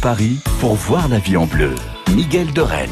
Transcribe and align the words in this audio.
Paris 0.00 0.38
pour 0.60 0.74
voir 0.76 1.08
la 1.08 1.18
vie 1.18 1.36
en 1.36 1.44
bleu. 1.44 1.74
Miguel 2.14 2.52
de 2.54 2.62
Rennes. 2.62 2.88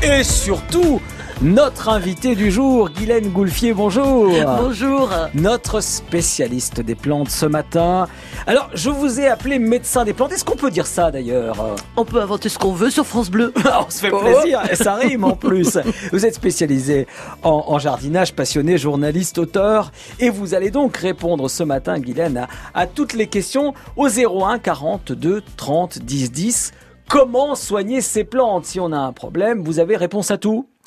Et 0.00 0.22
surtout, 0.22 1.00
notre 1.42 1.88
invité 1.88 2.34
du 2.34 2.50
jour, 2.50 2.90
Guylaine 2.90 3.30
Goulfier, 3.30 3.72
bonjour. 3.72 4.30
Bonjour. 4.60 5.08
Notre 5.32 5.80
spécialiste 5.80 6.82
des 6.82 6.94
plantes 6.94 7.30
ce 7.30 7.46
matin. 7.46 8.08
Alors, 8.46 8.68
je 8.74 8.90
vous 8.90 9.20
ai 9.20 9.26
appelé 9.26 9.58
médecin 9.58 10.04
des 10.04 10.12
plantes. 10.12 10.32
Est-ce 10.32 10.44
qu'on 10.44 10.56
peut 10.56 10.70
dire 10.70 10.86
ça 10.86 11.10
d'ailleurs? 11.10 11.56
On 11.96 12.04
peut 12.04 12.20
inventer 12.20 12.50
ce 12.50 12.58
qu'on 12.58 12.72
veut 12.72 12.90
sur 12.90 13.06
France 13.06 13.30
Bleu. 13.30 13.54
On 13.86 13.90
se 13.90 14.00
fait 14.00 14.10
plaisir 14.10 14.60
et 14.70 14.76
ça 14.76 14.96
rime 14.96 15.24
en 15.24 15.34
plus. 15.34 15.78
Vous 16.12 16.26
êtes 16.26 16.34
spécialisé 16.34 17.06
en, 17.42 17.64
en 17.68 17.78
jardinage, 17.78 18.34
passionné, 18.34 18.76
journaliste, 18.76 19.38
auteur. 19.38 19.92
Et 20.18 20.28
vous 20.28 20.52
allez 20.52 20.70
donc 20.70 20.94
répondre 20.98 21.48
ce 21.48 21.62
matin, 21.62 21.98
Guylaine, 21.98 22.36
à, 22.36 22.48
à 22.74 22.86
toutes 22.86 23.14
les 23.14 23.28
questions 23.28 23.72
au 23.96 24.08
01 24.08 24.58
42 24.58 25.42
30 25.56 26.00
10 26.00 26.32
10. 26.32 26.72
Comment 27.08 27.54
soigner 27.54 28.02
ces 28.02 28.24
plantes? 28.24 28.66
Si 28.66 28.78
on 28.78 28.92
a 28.92 28.98
un 28.98 29.12
problème, 29.12 29.64
vous 29.64 29.78
avez 29.80 29.96
réponse 29.96 30.30
à 30.30 30.36
tout 30.36 30.68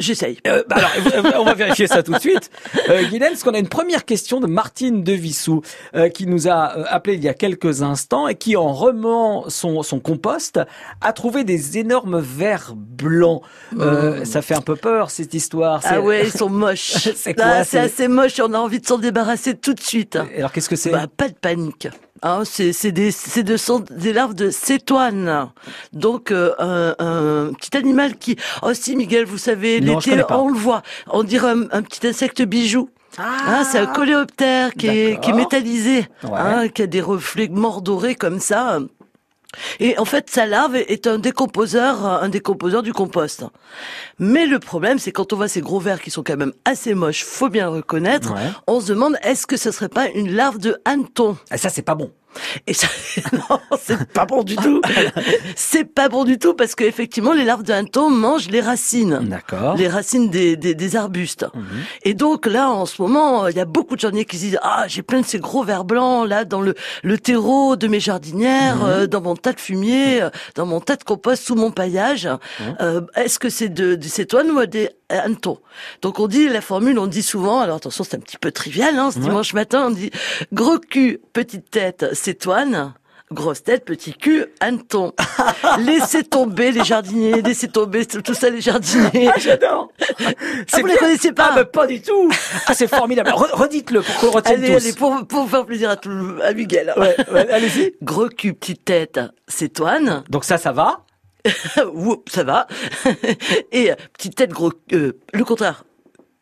J'essaye. 0.00 0.38
Euh, 0.48 0.64
bah 0.68 0.76
alors, 0.78 1.40
on 1.40 1.44
va 1.44 1.54
vérifier 1.54 1.86
ça 1.86 2.02
tout 2.02 2.12
de 2.12 2.18
suite. 2.18 2.50
Euh, 2.88 3.04
Guylaine, 3.08 3.30
parce 3.30 3.44
qu'on 3.44 3.54
a 3.54 3.58
une 3.60 3.68
première 3.68 4.04
question 4.04 4.40
de 4.40 4.48
Martine 4.48 5.04
Devissou 5.04 5.62
euh, 5.94 6.08
qui 6.08 6.26
nous 6.26 6.48
a 6.48 6.76
euh, 6.76 6.84
appelé 6.88 7.14
il 7.14 7.22
y 7.22 7.28
a 7.28 7.34
quelques 7.34 7.82
instants 7.82 8.26
et 8.26 8.34
qui, 8.34 8.56
en 8.56 8.72
remuant 8.72 9.44
son, 9.48 9.84
son 9.84 10.00
compost, 10.00 10.58
a 11.00 11.12
trouvé 11.12 11.44
des 11.44 11.78
énormes 11.78 12.18
vers 12.18 12.72
blancs. 12.74 13.42
Euh, 13.78 14.24
Ça 14.24 14.42
fait 14.42 14.56
un 14.56 14.62
peu 14.62 14.74
peur 14.74 15.10
cette 15.10 15.32
histoire. 15.32 15.80
Ah 15.84 16.00
ouais, 16.00 16.22
ils 16.26 16.32
sont 16.36 16.50
moches. 16.50 17.08
C'est 17.14 17.34
quoi, 17.34 17.44
Ah, 17.46 17.64
c'est- 17.64 17.78
assez 17.78 18.08
moche 18.08 18.40
on 18.40 18.52
a 18.52 18.58
envie 18.58 18.80
de 18.80 18.86
s'en 18.86 18.98
débarrasser 18.98 19.54
tout 19.54 19.74
de 19.74 19.80
suite. 19.80 20.18
Alors 20.36 20.50
qu'est-ce 20.50 20.68
que 20.68 20.74
c'est? 20.76 20.90
Bah, 20.90 21.06
pas 21.16 21.28
de 21.28 21.34
panique. 21.34 21.86
Hein, 22.26 22.42
c'est 22.46 22.90
des 22.90 23.10
de 23.42 23.56
sont 23.58 23.84
des 23.90 24.14
larves 24.14 24.34
de 24.34 24.48
cétoine. 24.50 25.50
Donc 25.92 26.30
euh, 26.30 26.52
un, 26.58 26.94
un 26.98 27.52
petit 27.52 27.76
animal 27.76 28.16
qui 28.16 28.36
oh 28.62 28.72
si 28.72 28.96
Miguel 28.96 29.26
vous 29.26 29.36
savez 29.36 29.80
Non, 29.84 30.00
je 30.00 30.06
l'été 30.06 30.10
connais 30.10 30.24
pas. 30.24 30.38
on 30.38 30.48
le 30.48 30.58
voit 30.58 30.82
on 31.10 31.22
dirait 31.22 31.50
un, 31.50 31.62
un 31.70 31.82
petit 31.82 32.06
insecte 32.06 32.42
bijou. 32.42 32.88
Ah, 33.18 33.62
c'est 33.64 33.78
un 33.78 33.86
coléoptère 33.86 34.72
qui 34.74 34.88
est, 34.88 34.90
qui 34.90 34.96
est 34.96 35.14
D'accord. 35.14 35.36
métallisé, 35.36 35.98
Ouais. 36.24 36.30
hein, 36.34 36.68
qui 36.68 36.82
a 36.82 36.86
des 36.88 37.00
reflets 37.00 37.48
mordorés 37.48 38.16
comme 38.16 38.40
ça. 38.40 38.80
Et 39.78 39.96
en 39.98 40.04
fait, 40.04 40.30
sa 40.30 40.46
larve 40.46 40.74
est 40.74 41.06
un 41.06 41.18
décomposeur, 41.20 42.04
un 42.04 42.28
décomposeur 42.28 42.82
du 42.82 42.92
compost. 42.92 43.44
Mais 44.18 44.46
le 44.46 44.58
problème, 44.58 44.98
c'est 44.98 45.12
quand 45.12 45.32
on 45.32 45.36
voit 45.36 45.46
ces 45.46 45.60
gros 45.60 45.78
vers 45.78 46.00
qui 46.02 46.10
sont 46.10 46.24
quand 46.24 46.36
même 46.36 46.52
assez 46.64 46.92
moches, 46.94 47.22
faut 47.22 47.48
bien 47.48 47.66
le 47.66 47.76
reconnaître, 47.76 48.32
Ouais. 48.34 48.50
on 48.66 48.80
se 48.80 48.88
demande 48.88 49.16
est-ce 49.22 49.46
que 49.46 49.56
ce 49.56 49.70
serait 49.70 49.88
pas 49.88 50.08
une 50.08 50.34
larve 50.34 50.58
de 50.58 50.76
hanneton? 50.84 51.36
Ah, 51.52 51.56
Ça, 51.56 51.68
c'est 51.68 51.82
pas 51.82 51.94
bon. 51.94 52.10
Et 52.66 52.74
ça, 52.74 52.86
non, 53.32 53.58
c'est 53.80 54.12
pas 54.12 54.26
bon 54.26 54.42
du 54.42 54.56
tout. 54.56 54.80
c'est 55.56 55.84
pas 55.84 56.08
bon 56.08 56.24
du 56.24 56.38
tout 56.38 56.54
parce 56.54 56.74
qu'effectivement, 56.74 57.32
les 57.32 57.44
larves 57.44 57.62
de 57.62 57.72
hanneton 57.72 58.10
mangent 58.10 58.48
les 58.48 58.60
racines. 58.60 59.20
D'accord. 59.22 59.76
Les 59.76 59.88
racines 59.88 60.30
des, 60.30 60.56
des, 60.56 60.74
des 60.74 60.96
arbustes. 60.96 61.46
Et 62.02 62.14
donc 62.14 62.46
là, 62.46 62.70
en 62.70 62.86
ce 62.86 63.00
moment, 63.00 63.48
il 63.48 63.56
y 63.56 63.60
a 63.60 63.64
beaucoup 63.64 63.96
de 63.96 64.00
jardiniers 64.00 64.24
qui 64.24 64.36
se 64.36 64.42
disent 64.42 64.58
ah 64.62 64.84
j'ai 64.88 65.02
plein 65.02 65.20
de 65.20 65.26
ces 65.26 65.38
gros 65.38 65.64
vers 65.64 65.84
blancs 65.84 66.28
là 66.28 66.44
dans 66.44 66.60
le 66.60 66.74
le 67.02 67.18
terreau 67.18 67.76
de 67.76 67.86
mes 67.88 68.00
jardinières, 68.00 68.84
euh, 68.84 69.06
dans 69.06 69.20
mon 69.20 69.36
tas 69.36 69.52
de 69.52 69.60
fumier, 69.60 70.22
euh, 70.22 70.30
dans 70.54 70.66
mon 70.66 70.80
tas 70.80 70.96
de 70.96 71.04
compost 71.04 71.44
sous 71.44 71.54
mon 71.54 71.70
paillage. 71.70 72.28
Euh, 72.80 73.02
Est-ce 73.14 73.38
que 73.38 73.48
c'est 73.48 73.68
de, 73.68 73.94
des 73.94 74.08
cétoines 74.08 74.50
ou 74.50 74.64
des 74.66 74.90
hannetons 75.08 75.58
Donc 76.02 76.18
on 76.20 76.26
dit 76.26 76.48
la 76.48 76.60
formule, 76.60 76.98
on 76.98 77.06
dit 77.06 77.22
souvent. 77.22 77.60
Alors 77.60 77.76
attention, 77.76 78.04
c'est 78.04 78.16
un 78.16 78.20
petit 78.20 78.38
peu 78.38 78.50
trivial. 78.52 78.98
Hein, 78.98 79.10
ce 79.10 79.18
dimanche 79.18 79.52
matin, 79.54 79.86
on 79.86 79.90
dit 79.90 80.10
gros 80.52 80.78
cul, 80.78 81.20
petite 81.32 81.70
tête, 81.70 82.06
cétoine. 82.14 82.94
Grosse 83.32 83.62
tête, 83.64 83.84
petit 83.86 84.12
cul, 84.12 84.44
hanneton. 84.60 85.12
laissez 85.78 86.22
tomber 86.24 86.70
les 86.72 86.84
jardiniers, 86.84 87.40
laissez 87.42 87.68
tomber 87.68 88.04
tout 88.06 88.34
ça 88.34 88.50
les 88.50 88.60
jardiniers. 88.60 89.28
Ah, 89.34 89.38
j'adore. 89.38 89.88
Ah, 90.20 90.30
vous 90.78 90.86
les 90.86 90.96
connaissez 90.96 91.32
pas 91.32 91.48
Ah, 91.50 91.54
mais 91.56 91.64
pas 91.64 91.86
du 91.86 92.00
tout. 92.02 92.30
Ah, 92.66 92.74
c'est 92.74 92.86
formidable. 92.86 93.30
Re- 93.30 93.50
Redites-le 93.54 94.02
pour 94.02 94.14
qu'on 94.16 94.26
le 94.26 94.32
retienne 94.32 94.58
Allez, 94.62 94.74
tous. 94.76 94.84
allez, 94.84 94.92
pour, 94.92 95.26
pour 95.26 95.48
faire 95.50 95.64
plaisir 95.64 95.90
à 95.90 95.96
tout, 95.96 96.10
le- 96.10 96.44
à 96.44 96.52
Miguel. 96.52 96.92
Ouais, 96.98 97.16
ouais, 97.32 97.48
allez-y. 97.50 97.94
Gros 98.02 98.28
cul, 98.28 98.52
petite 98.52 98.84
tête, 98.84 99.18
cétoine. 99.48 100.22
Donc 100.28 100.44
ça, 100.44 100.58
ça 100.58 100.72
va 100.72 101.03
Ça 102.28 102.44
va. 102.44 102.66
Et 103.72 103.90
euh, 103.90 103.94
petite 104.12 104.36
tête, 104.36 104.50
gros, 104.50 104.72
euh, 104.92 105.12
le 105.32 105.44
contraire. 105.44 105.84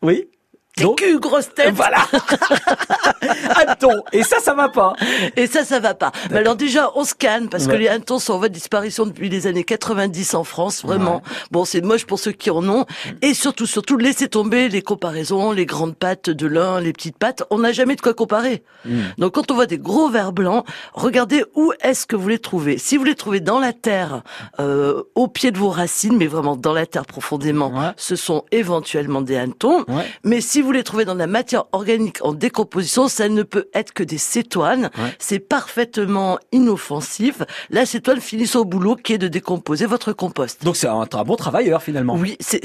Oui. 0.02 0.28
Cul, 0.76 1.18
grosse 1.20 1.52
tête. 1.54 1.74
Voilà. 1.74 1.98
Attends. 3.56 4.04
Et 4.12 4.22
ça, 4.22 4.38
ça 4.40 4.54
va 4.54 4.68
pas. 4.68 4.94
Et 5.36 5.46
ça, 5.46 5.64
ça 5.64 5.80
va 5.80 5.94
pas. 5.94 6.12
Mais 6.30 6.38
alors 6.38 6.56
déjà, 6.56 6.90
on 6.94 7.04
se 7.04 7.14
calme 7.14 7.48
parce 7.48 7.66
que 7.66 7.72
les 7.76 7.88
hannetons 7.88 8.18
sont 8.18 8.34
en 8.34 8.38
voie 8.38 8.48
de 8.48 8.54
disparition 8.54 9.06
depuis 9.06 9.28
les 9.28 9.46
années 9.46 9.64
90 9.64 10.34
en 10.34 10.44
France, 10.44 10.82
vraiment. 10.82 11.22
Bon, 11.50 11.64
c'est 11.64 11.82
moche 11.82 12.06
pour 12.06 12.18
ceux 12.18 12.32
qui 12.32 12.50
en 12.50 12.66
ont. 12.68 12.86
Et 13.20 13.34
surtout, 13.34 13.66
surtout, 13.66 13.96
laissez 13.96 14.28
tomber 14.28 14.68
les 14.68 14.82
comparaisons, 14.82 15.52
les 15.52 15.66
grandes 15.66 15.94
pattes 15.94 16.30
de 16.30 16.46
l'un, 16.46 16.80
les 16.80 16.92
petites 16.92 17.18
pattes. 17.18 17.42
On 17.50 17.58
n'a 17.58 17.72
jamais 17.72 17.94
de 17.94 18.00
quoi 18.00 18.14
comparer. 18.14 18.62
Hmm. 18.84 19.02
Donc 19.18 19.34
quand 19.34 19.50
on 19.50 19.54
voit 19.54 19.66
des 19.66 19.78
gros 19.78 20.08
vers 20.08 20.32
blancs, 20.32 20.64
regardez 20.94 21.44
où 21.54 21.72
est-ce 21.82 22.06
que 22.06 22.16
vous 22.16 22.28
les 22.28 22.38
trouvez. 22.38 22.78
Si 22.78 22.96
vous 22.96 23.04
les 23.04 23.14
trouvez 23.14 23.40
dans 23.40 23.58
la 23.60 23.72
terre, 23.72 24.22
euh, 24.58 25.02
au 25.14 25.28
pied 25.28 25.50
de 25.50 25.58
vos 25.58 25.70
racines, 25.70 26.16
mais 26.16 26.26
vraiment 26.26 26.56
dans 26.56 26.72
la 26.72 26.86
terre 26.86 27.04
profondément, 27.06 27.68
Ouais. 27.72 27.90
ce 27.96 28.16
sont 28.16 28.44
éventuellement 28.50 29.20
des 29.20 29.36
hannetons. 29.36 29.84
Mais 30.24 30.40
si 30.40 30.61
vous 30.62 30.72
les 30.72 30.82
trouvez 30.84 31.04
dans 31.04 31.14
la 31.14 31.26
matière 31.26 31.64
organique 31.72 32.18
en 32.22 32.32
décomposition, 32.32 33.08
ça 33.08 33.28
ne 33.28 33.42
peut 33.42 33.68
être 33.74 33.92
que 33.92 34.02
des 34.02 34.18
cétoines. 34.18 34.90
Ouais. 34.98 35.10
C'est 35.18 35.38
parfaitement 35.40 36.38
inoffensif. 36.52 37.42
La 37.70 37.86
cétoine 37.86 38.20
finit 38.20 38.46
son 38.46 38.62
boulot 38.64 38.96
qui 38.96 39.12
est 39.14 39.18
de 39.18 39.28
décomposer 39.28 39.86
votre 39.86 40.12
compost. 40.12 40.64
Donc 40.64 40.76
c'est 40.76 40.86
un, 40.88 41.00
un 41.12 41.24
bon 41.24 41.36
travailleur 41.36 41.82
finalement. 41.82 42.14
Oui, 42.18 42.36
c'est- 42.40 42.62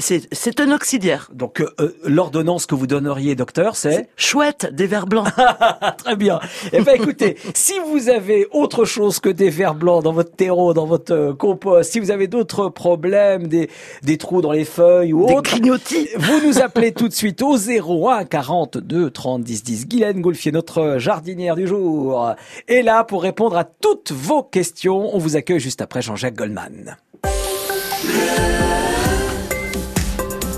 un 0.60 0.72
auxiliaire. 0.72 1.28
Donc 1.32 1.60
euh, 1.60 1.68
euh, 1.80 1.94
l'ordonnance 2.04 2.66
que 2.66 2.74
vous 2.74 2.86
donneriez, 2.86 3.34
docteur, 3.34 3.76
c'est 3.76 4.08
Chouette, 4.16 4.68
des 4.72 4.86
vers 4.86 5.06
blancs. 5.06 5.28
Très 5.98 6.16
bien. 6.16 6.40
Eh 6.72 6.80
ben 6.82 6.94
écoutez, 6.94 7.36
si 7.54 7.74
vous 7.90 8.08
avez 8.08 8.48
autre 8.50 8.84
chose 8.84 9.20
que 9.20 9.28
des 9.28 9.50
vers 9.50 9.74
blancs 9.74 10.02
dans 10.02 10.12
votre 10.12 10.34
terreau, 10.34 10.74
dans 10.74 10.86
votre 10.86 11.12
euh, 11.12 11.34
compost, 11.34 11.92
si 11.92 12.00
vous 12.00 12.10
avez 12.10 12.26
d'autres 12.28 12.68
problèmes, 12.68 13.46
des, 13.46 13.68
des 14.02 14.16
trous 14.18 14.40
dans 14.42 14.52
les 14.52 14.64
feuilles 14.64 15.12
ou 15.12 15.26
Des 15.26 15.34
autres, 15.34 15.50
grignotis. 15.50 16.08
vous 16.16 16.40
nous 16.46 16.60
appelez 16.60 16.92
tout 16.92 17.08
de 17.08 17.14
suite 17.14 17.42
au 17.42 17.56
01 17.88 18.24
42 18.24 19.10
30 19.10 19.42
10 19.42 19.62
10. 19.62 19.88
Guylaine 19.88 20.20
Goulfier, 20.20 20.52
notre 20.52 20.98
jardinière 20.98 21.56
du 21.56 21.66
jour, 21.66 22.34
est 22.66 22.82
là 22.82 23.04
pour 23.04 23.22
répondre 23.22 23.56
à 23.56 23.64
toutes 23.64 24.12
vos 24.12 24.42
questions. 24.42 25.14
On 25.14 25.18
vous 25.18 25.36
accueille 25.36 25.60
juste 25.60 25.80
après 25.80 26.02
Jean-Jacques 26.02 26.36
Goldman. 26.36 26.96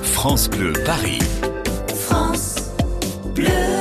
France 0.02 0.50
Bleu 0.50 0.72
Paris. 0.84 1.18
Il 3.42 3.79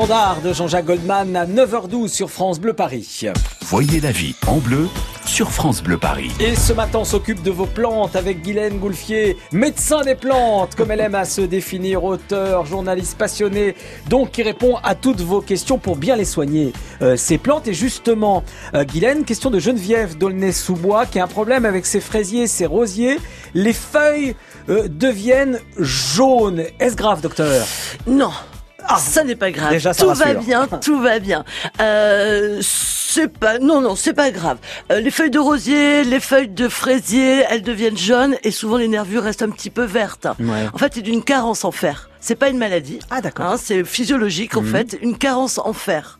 standard 0.00 0.40
de 0.40 0.54
Jean-Jacques 0.54 0.86
Goldman 0.86 1.36
à 1.36 1.44
9h12 1.44 2.08
sur 2.08 2.30
France 2.30 2.58
Bleu 2.58 2.72
Paris. 2.72 3.26
Voyez 3.60 4.00
la 4.00 4.12
vie 4.12 4.34
en 4.46 4.56
bleu 4.56 4.88
sur 5.26 5.50
France 5.50 5.82
Bleu 5.82 5.98
Paris. 5.98 6.30
Et 6.40 6.54
ce 6.54 6.72
matin, 6.72 7.00
on 7.00 7.04
s'occupe 7.04 7.42
de 7.42 7.50
vos 7.50 7.66
plantes 7.66 8.16
avec 8.16 8.40
Guylaine 8.40 8.78
Goulfier, 8.78 9.36
médecin 9.52 10.00
des 10.00 10.14
plantes, 10.14 10.74
comme 10.74 10.90
elle 10.90 11.00
aime 11.00 11.14
à 11.14 11.26
se 11.26 11.42
définir, 11.42 12.02
auteur, 12.02 12.64
journaliste 12.64 13.18
passionné, 13.18 13.74
donc 14.08 14.30
qui 14.30 14.42
répond 14.42 14.78
à 14.82 14.94
toutes 14.94 15.20
vos 15.20 15.42
questions 15.42 15.76
pour 15.76 15.96
bien 15.96 16.16
les 16.16 16.24
soigner. 16.24 16.72
Euh, 17.02 17.16
ces 17.16 17.36
plantes 17.36 17.68
et 17.68 17.74
justement, 17.74 18.42
euh, 18.74 18.84
Guylaine, 18.84 19.24
question 19.24 19.50
de 19.50 19.58
Geneviève 19.58 20.16
d'Aulnay-sous-Bois 20.16 21.04
qui 21.04 21.18
a 21.18 21.24
un 21.24 21.28
problème 21.28 21.66
avec 21.66 21.84
ses 21.84 22.00
fraisiers, 22.00 22.46
ses 22.46 22.64
rosiers. 22.64 23.18
Les 23.52 23.74
feuilles 23.74 24.34
euh, 24.70 24.88
deviennent 24.88 25.60
jaunes. 25.76 26.62
Est-ce 26.78 26.96
grave, 26.96 27.20
docteur? 27.20 27.66
Non. 28.06 28.30
Ça 28.98 29.24
n'est 29.24 29.36
pas 29.36 29.50
grave. 29.50 29.68
Ah. 29.70 29.72
Déjà, 29.72 29.92
ça 29.92 30.04
tout 30.04 30.14
va 30.14 30.34
bien, 30.34 30.66
tout 30.82 31.00
va 31.00 31.18
bien. 31.18 31.44
Euh, 31.80 32.60
c'est 32.62 33.28
pas, 33.28 33.58
non, 33.58 33.80
non, 33.80 33.96
c'est 33.96 34.12
pas 34.14 34.30
grave. 34.30 34.58
Euh, 34.92 35.00
les 35.00 35.10
feuilles 35.10 35.30
de 35.30 35.38
rosier, 35.38 36.04
les 36.04 36.20
feuilles 36.20 36.48
de 36.48 36.68
fraisier, 36.68 37.44
elles 37.48 37.62
deviennent 37.62 37.98
jaunes 37.98 38.36
et 38.44 38.50
souvent 38.50 38.76
les 38.76 38.88
nervures 38.88 39.22
restent 39.22 39.42
un 39.42 39.50
petit 39.50 39.70
peu 39.70 39.84
vertes. 39.84 40.28
Ouais. 40.38 40.68
En 40.72 40.78
fait, 40.78 40.94
c'est 40.94 41.02
d'une 41.02 41.22
carence 41.22 41.64
en 41.64 41.72
fer. 41.72 42.10
C'est 42.20 42.36
pas 42.36 42.48
une 42.50 42.58
maladie. 42.58 43.00
Ah, 43.10 43.20
d'accord. 43.22 43.46
Hein, 43.46 43.56
c'est 43.56 43.82
physiologique 43.82 44.56
en 44.56 44.62
fait, 44.62 44.98
une 45.00 45.16
carence 45.16 45.58
en 45.58 45.72
fer. 45.72 46.18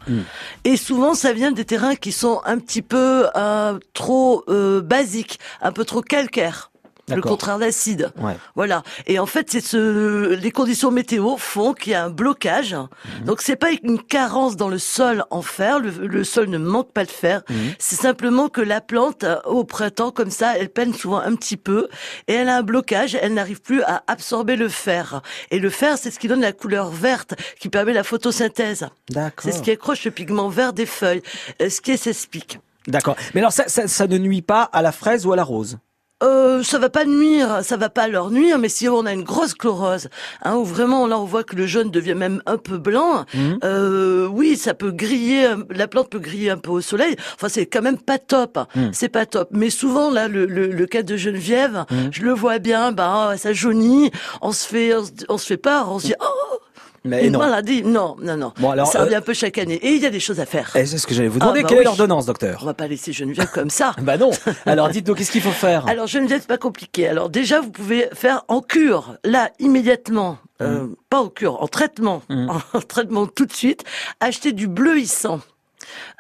Et 0.64 0.76
souvent, 0.76 1.14
ça 1.14 1.32
vient 1.32 1.52
des 1.52 1.64
terrains 1.64 1.94
qui 1.94 2.10
sont 2.10 2.40
un 2.44 2.58
petit 2.58 2.82
peu 2.82 3.26
euh, 3.36 3.78
trop 3.92 4.42
euh, 4.48 4.80
basiques, 4.80 5.38
un 5.60 5.72
peu 5.72 5.84
trop 5.84 6.00
calcaires. 6.00 6.69
Le 7.16 7.22
contraire 7.22 7.58
d'acide. 7.58 8.12
Ouais. 8.18 8.36
Voilà. 8.54 8.82
Et 9.06 9.18
en 9.18 9.26
fait, 9.26 9.50
c'est 9.50 9.60
ce, 9.64 10.34
les 10.34 10.50
conditions 10.50 10.90
météo 10.90 11.36
font 11.36 11.72
qu'il 11.74 11.92
y 11.92 11.94
a 11.94 12.04
un 12.04 12.10
blocage. 12.10 12.74
Mhm. 12.74 13.24
Donc, 13.26 13.42
c'est 13.42 13.56
pas 13.56 13.68
une 13.82 14.02
carence 14.02 14.56
dans 14.56 14.68
le 14.68 14.78
sol 14.78 15.24
en 15.30 15.42
fer. 15.42 15.80
Le, 15.80 15.90
le 15.90 16.24
sol 16.24 16.48
ne 16.48 16.58
manque 16.58 16.92
pas 16.92 17.04
de 17.04 17.10
fer. 17.10 17.42
Mhm. 17.48 17.56
C'est 17.78 17.96
simplement 17.96 18.48
que 18.48 18.60
la 18.60 18.80
plante, 18.80 19.24
euh, 19.24 19.40
au 19.44 19.64
printemps, 19.64 20.10
comme 20.10 20.30
ça, 20.30 20.56
elle 20.58 20.68
peine 20.70 20.94
souvent 20.94 21.18
un 21.20 21.34
petit 21.34 21.56
peu 21.56 21.88
et 22.28 22.34
elle 22.34 22.48
a 22.48 22.56
un 22.56 22.62
blocage. 22.62 23.16
Elle 23.20 23.34
n'arrive 23.34 23.60
plus 23.60 23.82
à 23.82 24.02
absorber 24.06 24.56
le 24.56 24.68
fer. 24.68 25.22
Et 25.50 25.58
le 25.58 25.70
fer, 25.70 25.98
c'est 25.98 26.10
ce 26.10 26.18
qui 26.18 26.28
donne 26.28 26.40
la 26.40 26.52
couleur 26.52 26.90
verte, 26.90 27.34
qui 27.58 27.68
permet 27.68 27.92
la 27.92 28.04
photosynthèse. 28.04 28.86
D'accord. 29.08 29.44
C'est 29.44 29.52
ce 29.52 29.62
qui 29.62 29.70
accroche 29.70 30.04
le 30.04 30.10
pigment 30.10 30.48
vert 30.48 30.72
des 30.72 30.86
feuilles. 30.86 31.22
Euh, 31.62 31.68
Ce 31.70 31.80
qui 31.80 31.96
s'explique. 31.96 32.58
D'accord. 32.86 33.16
Mais 33.34 33.40
alors, 33.40 33.52
ça, 33.52 33.64
ça, 33.68 33.86
ça 33.86 34.06
ne 34.06 34.18
nuit 34.18 34.42
pas 34.42 34.62
à 34.62 34.82
la 34.82 34.92
fraise 34.92 35.26
ou 35.26 35.32
à 35.32 35.36
la 35.36 35.44
rose? 35.44 35.78
Euh, 36.22 36.62
ça 36.62 36.78
va 36.78 36.90
pas 36.90 37.06
nuire, 37.06 37.60
ça 37.62 37.78
va 37.78 37.88
pas 37.88 38.06
leur 38.06 38.30
nuire, 38.30 38.58
mais 38.58 38.68
si 38.68 38.88
on 38.90 39.06
a 39.06 39.12
une 39.14 39.22
grosse 39.22 39.54
chlorose, 39.54 40.08
hein, 40.42 40.56
où 40.56 40.64
vraiment 40.64 41.06
là 41.06 41.18
on 41.18 41.24
voit 41.24 41.44
que 41.44 41.56
le 41.56 41.66
jaune 41.66 41.90
devient 41.90 42.14
même 42.14 42.42
un 42.44 42.58
peu 42.58 42.76
blanc, 42.76 43.24
Mhm. 43.32 43.58
euh, 43.64 44.26
oui, 44.26 44.56
ça 44.58 44.74
peut 44.74 44.90
griller, 44.90 45.48
la 45.70 45.88
plante 45.88 46.10
peut 46.10 46.18
griller 46.18 46.50
un 46.50 46.58
peu 46.58 46.70
au 46.70 46.82
soleil. 46.82 47.16
Enfin, 47.36 47.48
c'est 47.48 47.64
quand 47.64 47.80
même 47.80 47.96
pas 47.98 48.18
top, 48.18 48.58
Mhm. 48.76 48.90
c'est 48.92 49.08
pas 49.08 49.24
top. 49.24 49.48
Mais 49.52 49.70
souvent 49.70 50.10
là, 50.10 50.28
le, 50.28 50.44
le, 50.44 50.66
le 50.66 50.86
cas 50.86 51.02
de 51.02 51.16
Geneviève, 51.16 51.86
je 52.10 52.22
le 52.22 52.32
vois 52.34 52.58
bien, 52.58 52.92
bah 52.92 53.34
ça 53.38 53.54
jaunit, 53.54 54.10
on 54.42 54.52
se 54.52 54.66
fait, 54.68 54.94
on 54.94 55.04
se, 55.04 55.10
on 55.30 55.38
se 55.38 55.46
fait 55.46 55.56
peur, 55.56 55.90
on 55.90 55.98
se 55.98 56.06
dit 56.08 56.14
oh, 56.20 56.56
Mais 57.04 57.26
une 57.26 57.32
non. 57.32 57.38
maladie, 57.38 57.82
non, 57.82 58.16
non, 58.20 58.36
non. 58.36 58.52
Bon, 58.58 58.70
alors, 58.70 58.86
ça 58.86 59.00
euh, 59.00 59.04
revient 59.04 59.14
un 59.16 59.20
peu 59.22 59.32
chaque 59.32 59.56
année, 59.58 59.74
et 59.76 59.92
il 59.94 60.02
y 60.02 60.06
a 60.06 60.10
des 60.10 60.20
choses 60.20 60.38
à 60.40 60.46
faire. 60.46 60.70
C'est 60.72 60.86
ce 60.86 61.06
que 61.06 61.14
j'allais 61.14 61.28
vous 61.28 61.38
demander. 61.38 61.60
Ah, 61.60 61.62
bah 61.62 61.68
Quelle 61.70 61.78
est 61.78 61.84
l'ordonnance, 61.84 62.24
On 62.24 62.26
docteur 62.26 62.64
va 62.64 62.74
pas 62.74 62.86
laisser 62.86 63.12
Geneviève 63.12 63.50
comme 63.52 63.70
ça. 63.70 63.94
Bah 64.02 64.18
non. 64.18 64.30
Alors, 64.66 64.88
dites-nous, 64.90 65.14
qu'est-ce 65.14 65.30
qu'il 65.32 65.40
faut 65.42 65.50
faire 65.50 65.86
Alors, 65.88 66.06
Geneviève, 66.06 66.40
c'est 66.40 66.46
pas 66.48 66.58
compliqué. 66.58 67.08
Alors, 67.08 67.30
déjà, 67.30 67.60
vous 67.60 67.70
pouvez 67.70 68.08
faire 68.12 68.44
en 68.48 68.60
cure, 68.60 69.16
là, 69.24 69.50
immédiatement. 69.58 70.38
Euh, 70.62 70.80
Mmh. 70.82 70.94
pas 71.08 71.20
en 71.20 71.28
cure, 71.30 71.62
en 71.62 71.68
traitement. 71.68 72.22
En 72.74 72.80
traitement 72.86 73.26
tout 73.26 73.46
de 73.46 73.52
suite. 73.52 73.82
Acheter 74.20 74.52
du 74.52 74.68
bleuissant. 74.68 75.40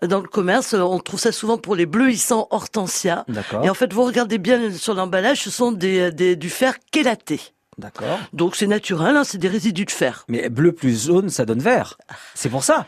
Dans 0.02 0.20
le 0.20 0.26
commerce, 0.28 0.72
on 0.74 0.98
trouve 0.98 1.20
ça 1.20 1.30
souvent 1.30 1.58
pour 1.58 1.76
les 1.76 1.84
bleuissants 1.86 2.48
hortensia. 2.50 3.24
D'accord. 3.28 3.64
Et 3.64 3.68
en 3.70 3.74
fait, 3.74 3.92
vous 3.92 4.02
regardez 4.02 4.38
bien 4.38 4.72
sur 4.72 4.94
l'emballage, 4.94 5.42
ce 5.42 5.50
sont 5.50 5.72
des, 5.72 6.10
des- 6.10 6.36
du 6.36 6.48
fer 6.48 6.74
chélaté. 6.94 7.40
D'accord. 7.80 8.18
Donc, 8.32 8.56
c'est 8.56 8.66
naturel, 8.66 9.16
hein, 9.16 9.24
c'est 9.24 9.38
des 9.38 9.48
résidus 9.48 9.84
de 9.86 9.90
fer. 9.90 10.24
Mais 10.28 10.48
bleu 10.48 10.72
plus 10.72 11.06
jaune, 11.06 11.30
ça 11.30 11.44
donne 11.44 11.60
vert. 11.60 11.96
C'est 12.34 12.48
pour 12.50 12.62
ça. 12.62 12.86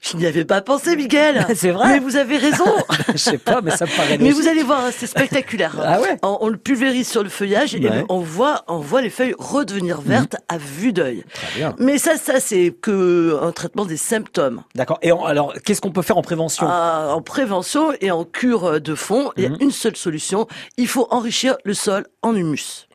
Je 0.00 0.16
n'y 0.16 0.26
avais 0.26 0.44
pas 0.44 0.60
pensé, 0.60 0.96
Miguel. 0.96 1.46
C'est 1.54 1.70
vrai. 1.70 1.88
Mais 1.94 1.98
vous 1.98 2.16
avez 2.16 2.36
raison. 2.36 2.64
Je 3.12 3.16
sais 3.18 3.38
pas, 3.38 3.60
mais 3.62 3.70
ça 3.70 3.86
me 3.86 3.96
paraît 3.96 4.18
Mais 4.18 4.24
logique. 4.30 4.42
vous 4.42 4.48
allez 4.48 4.62
voir, 4.62 4.82
c'est 4.96 5.06
spectaculaire. 5.06 5.76
Ah 5.82 6.00
ouais 6.00 6.18
on, 6.22 6.38
on 6.42 6.48
le 6.48 6.56
pulvérise 6.56 7.08
sur 7.08 7.22
le 7.22 7.28
feuillage 7.28 7.74
et 7.74 7.80
Ouais. 7.88 7.98
Mhm. 8.00 8.06
on 8.08 8.18
voit, 8.20 8.64
on 8.68 8.78
voit 8.78 9.00
les 9.02 9.10
feuilles 9.10 9.34
redevenir 9.38 10.00
vertes 10.00 10.36
à 10.48 10.58
vue 10.58 10.92
d'œil. 10.92 11.24
Très 11.32 11.58
bien. 11.58 11.74
Mais 11.78 11.98
ça, 11.98 12.16
ça 12.16 12.40
c'est 12.40 12.74
que 12.80 13.38
un 13.42 13.52
traitement 13.52 13.84
des 13.84 13.96
symptômes. 13.96 14.62
D'accord. 14.74 14.98
Et 15.02 15.12
en- 15.12 15.24
alors, 15.24 15.54
qu'est-ce 15.64 15.80
qu'on 15.80 15.92
peut 15.92 16.02
faire 16.02 16.18
en 16.18 16.22
prévention? 16.22 16.66
Ah, 16.68 17.12
en 17.14 17.22
prévention 17.22 17.92
et 18.00 18.10
en 18.10 18.24
cure 18.24 18.80
de 18.80 18.94
fond, 18.94 19.30
il 19.36 19.44
y 19.44 19.48
Mhm. 19.48 19.54
a 19.54 19.64
une 19.64 19.70
seule 19.70 19.96
solution. 19.96 20.46
Il 20.76 20.88
faut 20.88 21.06
enrichir 21.10 21.56
le 21.64 21.74
sol 21.74 22.06
en 22.22 22.34
humus. 22.34 22.86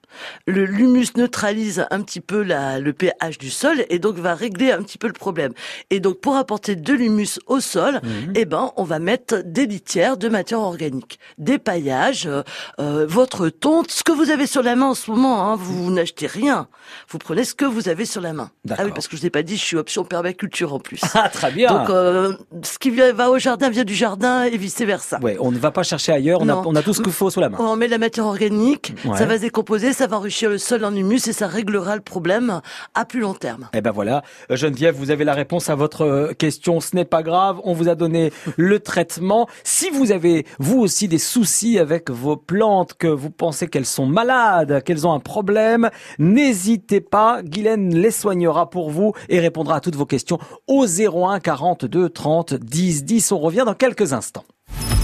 Le 0.46 0.66
l'humus 0.66 1.08
neutralise 1.16 1.86
un 1.92 2.02
petit 2.02 2.22
peu 2.22 2.42
la, 2.44 2.80
le 2.80 2.94
pH 2.94 3.38
du 3.38 3.50
sol 3.50 3.86
et 3.90 4.00
donc 4.00 4.18
va 4.18 4.36
régler 4.36 4.72
un 4.72 4.82
petit 4.84 4.98
peu 4.98 5.08
le 5.08 5.14
problème. 5.14 5.54
Et 5.90 6.00
donc 6.00 6.20
pour 6.22 6.36
apporter 6.36 6.76
de 6.76 6.94
l'humus 6.94 7.40
au 7.48 7.60
sol, 7.60 8.00
Mhm. 8.04 8.34
eh 8.36 8.46
ben 8.46 8.72
on 8.78 8.84
va 8.84 9.00
mettre 9.00 9.42
des 9.46 9.66
litières 9.66 10.18
de 10.18 10.30
matière 10.30 10.60
organique, 10.62 11.20
des 11.38 11.58
paillages, 11.60 12.26
euh, 12.28 12.44
euh, 12.80 13.06
votre 13.08 13.50
tonte, 13.50 13.92
ce 13.92 14.04
que 14.04 14.12
vous 14.12 14.30
avez 14.30 14.48
sur 14.48 14.64
la 14.64 14.76
main 14.76 14.88
en 14.88 14.94
ce 14.96 15.12
moment. 15.12 15.50
Hein, 15.52 15.56
vous, 15.58 15.92
n'achetez 15.92 16.28
rien, 16.28 16.68
vous 17.10 17.18
prenez 17.18 17.44
ce 17.44 17.54
que 17.54 17.66
vous 17.66 17.90
avez 17.90 18.06
sur 18.06 18.22
la 18.22 18.34
main. 18.34 18.52
Ah 18.72 18.84
oui, 18.86 18.92
parce 18.94 19.08
que 19.08 19.18
je 19.18 19.24
n'ai 19.24 19.30
pas 19.30 19.44
dit, 19.44 19.58
je 19.58 19.64
suis 19.64 19.78
option 19.78 20.04
permaculture 20.04 20.74
en 20.74 20.80
plus. 20.80 21.02
Ah, 21.14 21.28
très 21.30 21.52
bien. 21.52 21.70
Donc, 21.74 21.90
euh, 21.90 22.34
ce 22.64 22.78
qui 22.80 22.92
va 22.92 23.30
au 23.30 23.38
jardin 23.40 23.70
vient 23.70 23.84
du 23.84 23.94
jardin 23.96 24.44
et 24.44 24.56
vice 24.58 24.80
versa. 24.80 25.20
Ouais, 25.22 25.38
on 25.40 25.52
ne 25.52 25.58
va 25.58 25.72
pas 25.72 25.84
chercher 25.84 26.12
ailleurs. 26.14 26.40
On 26.42 26.48
a, 26.50 26.54
Non. 26.54 26.64
on 26.66 26.76
a 26.76 26.82
tout 26.82 26.94
ce 26.94 27.02
qu'il 27.02 27.12
faut 27.12 27.30
sous 27.30 27.40
la 27.42 27.50
main. 27.50 27.58
On 27.60 27.76
met 27.76 27.88
de 27.88 27.92
la 27.92 27.98
matière 27.98 28.26
organique, 28.26 28.94
Ouais. 29.06 29.18
ça 29.18 29.26
va 29.26 29.36
se 29.38 29.42
décomposer, 29.42 29.92
ça 29.94 30.08
va 30.08 30.09
enrichir 30.14 30.50
le 30.50 30.58
sol 30.58 30.84
en 30.86 30.96
humus 30.96 31.28
et 31.28 31.34
ça 31.34 31.48
réglera 31.48 31.96
le 31.96 32.02
problème 32.02 32.62
à 32.96 33.06
plus 33.06 33.20
long 33.20 33.34
terme. 33.34 33.70
Eh 33.74 33.82
ben 33.82 33.92
voilà, 33.92 34.24
Euh, 34.52 34.56
Geneviève, 34.56 34.96
vous 34.96 35.12
avez 35.12 35.24
la 35.26 35.34
réponse 35.34 35.70
à 35.70 35.76
votre 35.76 36.02
euh, 36.04 36.34
question. 36.34 36.80
Ce 36.80 36.96
n'est 36.96 37.06
pas 37.06 37.24
grave, 37.24 37.60
on 37.64 37.74
vous 37.74 37.88
a 37.90 37.96
donné 37.96 38.32
le 38.58 38.80
traitement. 38.80 39.48
Si 39.64 39.90
vous 39.90 40.12
avez 40.12 40.46
vous 40.60 40.80
aussi 40.80 41.08
des 41.08 41.18
soucis 41.18 41.80
avec 41.80 42.10
vos 42.10 42.38
plantes, 42.38 42.94
que 42.94 43.08
vous 43.08 43.30
pensez 43.30 43.68
qu'elles 43.68 43.86
sont 43.86 44.06
malades, 44.06 44.84
qu'elles 44.84 45.06
ont 45.08 45.14
un 45.14 45.20
problème, 45.20 45.90
n'hésitez 46.20 47.02
pas. 47.02 47.42
Guylaine 47.44 47.96
les 47.96 48.12
soignera 48.12 48.70
pour 48.70 48.90
vous 48.92 49.14
et 49.30 49.40
répondra 49.40 49.76
à 49.76 49.80
toutes 49.80 49.96
vos 49.96 50.06
questions 50.06 50.40
au 50.68 50.86
01 50.86 51.40
42 51.40 52.10
30 52.10 52.54
10 52.56 53.04
10. 53.06 53.32
On 53.32 53.40
revient 53.40 53.64
dans 53.66 53.74
quelques 53.74 54.14
instants. 54.14 54.46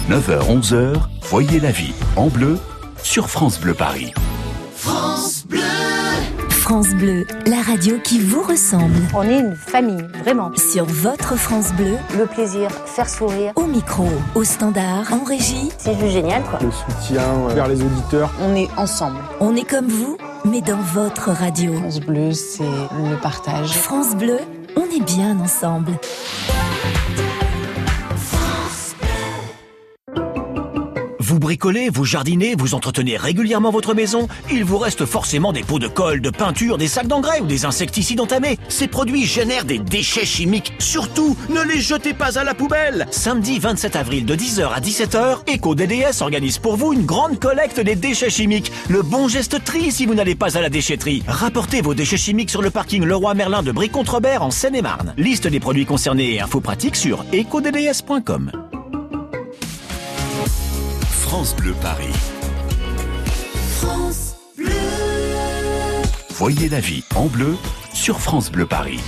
9h, 0.09 0.59
11h, 0.61 0.93
voyez 1.23 1.59
la 1.59 1.71
vie 1.71 1.93
en 2.15 2.27
bleu 2.27 2.57
sur 3.01 3.29
France 3.29 3.59
Bleu 3.59 3.73
Paris. 3.73 4.13
France 6.65 6.95
Bleu, 6.95 7.27
la 7.45 7.61
radio 7.61 7.99
qui 8.03 8.19
vous 8.19 8.41
ressemble. 8.41 8.97
On 9.13 9.21
est 9.21 9.37
une 9.37 9.55
famille, 9.55 10.03
vraiment. 10.23 10.51
Sur 10.55 10.85
votre 10.85 11.35
France 11.35 11.71
Bleu, 11.73 11.93
Le 12.17 12.25
plaisir, 12.25 12.71
faire 12.87 13.07
sourire, 13.07 13.51
au 13.55 13.65
micro, 13.67 14.07
au 14.33 14.43
standard, 14.43 15.13
en 15.13 15.23
régie, 15.23 15.69
c'est 15.77 15.93
juste 15.93 16.13
génial, 16.13 16.41
quoi. 16.41 16.57
le 16.63 16.71
soutien 16.71 17.21
euh, 17.21 17.53
vers 17.53 17.67
les 17.67 17.83
auditeurs. 17.83 18.31
On 18.41 18.55
est 18.55 18.67
ensemble. 18.77 19.17
on 19.39 19.55
est 19.55 19.63
comme 19.63 19.85
vous, 19.85 20.17
mais 20.43 20.61
dans 20.61 20.81
votre 20.81 21.29
radio. 21.29 21.71
France 21.75 21.99
Bleu, 21.99 22.31
c'est 22.31 22.63
le 22.63 23.15
partage. 23.21 23.71
France 23.73 24.15
Bleu, 24.15 24.39
on 24.75 24.85
est 24.85 25.05
bien 25.05 25.39
ensemble. 25.39 25.91
Vous 31.27 31.39
bricolez, 31.39 31.89
vous 31.89 32.05
jardinez, 32.05 32.53
vous 32.55 32.75
entretenez 32.75 33.17
régulièrement 33.17 33.71
votre 33.71 33.95
maison 33.95 34.27
Il 34.51 34.63
vous 34.63 34.77
reste 34.77 35.07
forcément 35.07 35.53
des 35.53 35.63
pots 35.63 35.79
de 35.79 35.87
colle, 35.87 36.21
de 36.21 36.29
peinture, 36.29 36.77
des 36.77 36.87
sacs 36.87 37.07
d'engrais 37.07 37.41
ou 37.41 37.47
des 37.47 37.65
insecticides 37.65 38.19
entamés. 38.19 38.59
Ces 38.69 38.87
produits 38.87 39.25
génèrent 39.25 39.65
des 39.65 39.79
déchets 39.79 40.23
chimiques. 40.23 40.73
Surtout, 40.77 41.35
ne 41.49 41.63
les 41.63 41.81
jetez 41.81 42.13
pas 42.13 42.37
à 42.37 42.43
la 42.43 42.53
poubelle 42.53 43.07
Samedi 43.09 43.57
27 43.57 43.95
avril 43.95 44.25
de 44.27 44.35
10h 44.35 44.67
à 44.71 44.79
17h, 44.79 45.51
EcoDDS 45.51 46.21
organise 46.21 46.59
pour 46.59 46.75
vous 46.75 46.93
une 46.93 47.07
grande 47.07 47.39
collecte 47.39 47.79
des 47.79 47.95
déchets 47.95 48.29
chimiques. 48.29 48.71
Le 48.87 49.01
bon 49.01 49.27
geste 49.27 49.63
tri 49.63 49.91
si 49.91 50.05
vous 50.05 50.13
n'allez 50.13 50.35
pas 50.35 50.59
à 50.59 50.61
la 50.61 50.69
déchetterie. 50.69 51.23
Rapportez 51.27 51.81
vos 51.81 51.95
déchets 51.95 52.17
chimiques 52.17 52.51
sur 52.51 52.61
le 52.61 52.69
parking 52.69 53.03
Leroy 53.03 53.33
Merlin 53.33 53.63
de 53.63 53.71
Brie-Contrebert 53.71 54.43
en 54.43 54.51
Seine-et-Marne. 54.51 55.15
Liste 55.17 55.47
des 55.47 55.59
produits 55.59 55.87
concernés 55.87 56.35
et 56.35 56.41
infos 56.41 56.61
pratiques 56.61 56.95
sur 56.95 57.25
ecodds.com. 57.33 58.51
France 61.35 61.53
Bleu 61.57 61.73
Paris. 61.81 62.13
Voyez 66.29 66.69
la 66.69 66.79
vie 66.79 67.03
en 67.13 67.25
bleu 67.25 67.57
sur 67.93 68.21
France 68.21 68.49
Bleu 68.49 68.65
Paris. 68.65 69.01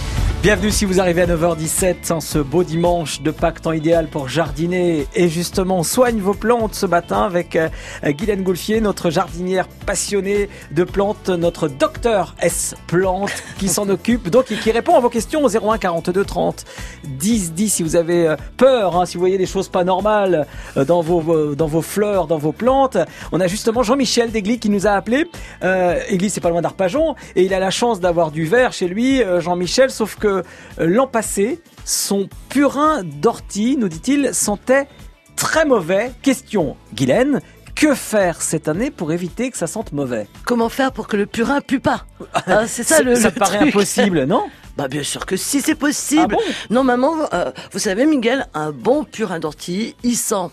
Bienvenue 0.47 0.71
si 0.71 0.85
vous 0.85 1.01
arrivez 1.01 1.23
à 1.23 1.25
9h17 1.25 2.13
en 2.13 2.21
ce 2.21 2.39
beau 2.39 2.63
dimanche 2.63 3.21
de 3.21 3.31
Pâques, 3.31 3.63
temps 3.63 3.73
idéal 3.73 4.07
pour 4.07 4.29
jardiner 4.29 5.05
et 5.13 5.27
justement 5.27 5.83
soigne 5.83 6.21
vos 6.21 6.33
plantes 6.33 6.73
ce 6.73 6.85
matin 6.85 7.23
avec 7.23 7.57
euh, 7.57 7.67
Guylaine 8.05 8.43
Goulfier, 8.43 8.79
notre 8.79 9.09
jardinière 9.09 9.67
passionnée 9.85 10.47
de 10.71 10.85
plantes, 10.85 11.27
notre 11.27 11.67
docteur 11.67 12.33
S 12.39 12.75
plantes 12.87 13.43
qui 13.59 13.67
s'en 13.67 13.89
occupe 13.89 14.29
donc 14.29 14.49
et 14.49 14.55
qui 14.55 14.71
répond 14.71 14.95
à 14.95 15.01
vos 15.01 15.09
questions 15.09 15.43
au 15.43 15.49
01 15.49 15.77
42 15.79 16.23
30 16.23 16.63
10 17.03 17.51
10 17.51 17.69
si 17.69 17.83
vous 17.83 17.97
avez 17.97 18.29
euh, 18.29 18.35
peur, 18.55 18.95
hein, 18.95 19.05
si 19.05 19.15
vous 19.15 19.19
voyez 19.19 19.37
des 19.37 19.45
choses 19.45 19.67
pas 19.67 19.83
normales 19.83 20.47
euh, 20.77 20.85
dans 20.85 21.01
vos, 21.01 21.55
dans 21.55 21.67
vos 21.67 21.81
fleurs, 21.81 22.25
dans 22.27 22.37
vos 22.37 22.53
plantes. 22.53 22.97
On 23.33 23.41
a 23.41 23.47
justement 23.47 23.83
Jean-Michel 23.83 24.31
Degly 24.31 24.59
qui 24.59 24.69
nous 24.69 24.87
a 24.87 24.91
appelé. 24.91 25.29
Euh, 25.65 25.99
Église 26.07 26.31
c'est 26.31 26.39
pas 26.39 26.51
loin 26.51 26.61
d'Arpajon 26.61 27.15
et 27.35 27.43
il 27.43 27.53
a 27.53 27.59
la 27.59 27.69
chance 27.69 27.99
d'avoir 27.99 28.31
du 28.31 28.45
verre 28.45 28.71
chez 28.71 28.87
lui, 28.87 29.21
Jean-Michel, 29.39 29.89
sauf 29.89 30.15
que 30.15 30.37
euh, 30.38 30.88
l'an 30.88 31.08
passé, 31.08 31.62
son 31.86 32.27
purin 32.50 33.03
d'ortie, 33.03 33.77
nous 33.77 33.89
dit-il, 33.89 34.34
sentait 34.34 34.88
très 35.36 35.65
mauvais. 35.65 36.12
Question, 36.22 36.75
Guylaine, 36.94 37.41
que 37.75 37.94
faire 37.94 38.41
cette 38.41 38.67
année 38.67 38.89
pour 38.91 39.12
éviter 39.12 39.51
que 39.51 39.58
ça 39.58 39.67
sente 39.67 39.91
mauvais? 39.91 40.27
Comment 40.46 40.70
faire 40.70 40.91
pour 40.91 41.08
que 41.08 41.15
le 41.15 41.25
purin 41.27 41.62
pue 41.62 41.79
pas? 41.79 42.06
Hein, 42.48 42.65
C'est 42.67 42.84
ça 42.84 43.01
le, 43.03 43.15
Ça 43.15 43.27
le 43.29 43.34
te 43.36 43.39
paraît 43.39 43.60
truc. 43.60 43.70
impossible, 43.75 44.24
non? 44.25 44.46
Bah 44.77 44.88
bien 44.88 45.01
sûr 45.01 45.25
que 45.25 45.38
si 45.38 45.62
c'est 45.62 45.74
possible. 45.74 46.22
Ah 46.22 46.27
bon? 46.36 46.53
Normalement, 46.70 47.15
euh, 47.34 47.51
vous 47.72 47.79
savez 47.79 48.06
Miguel, 48.06 48.46
un 48.53 48.72
bon 48.72 49.06
purin 49.06 49.39
d'ortie, 49.39 49.96
il 50.03 50.15
sent 50.15 50.51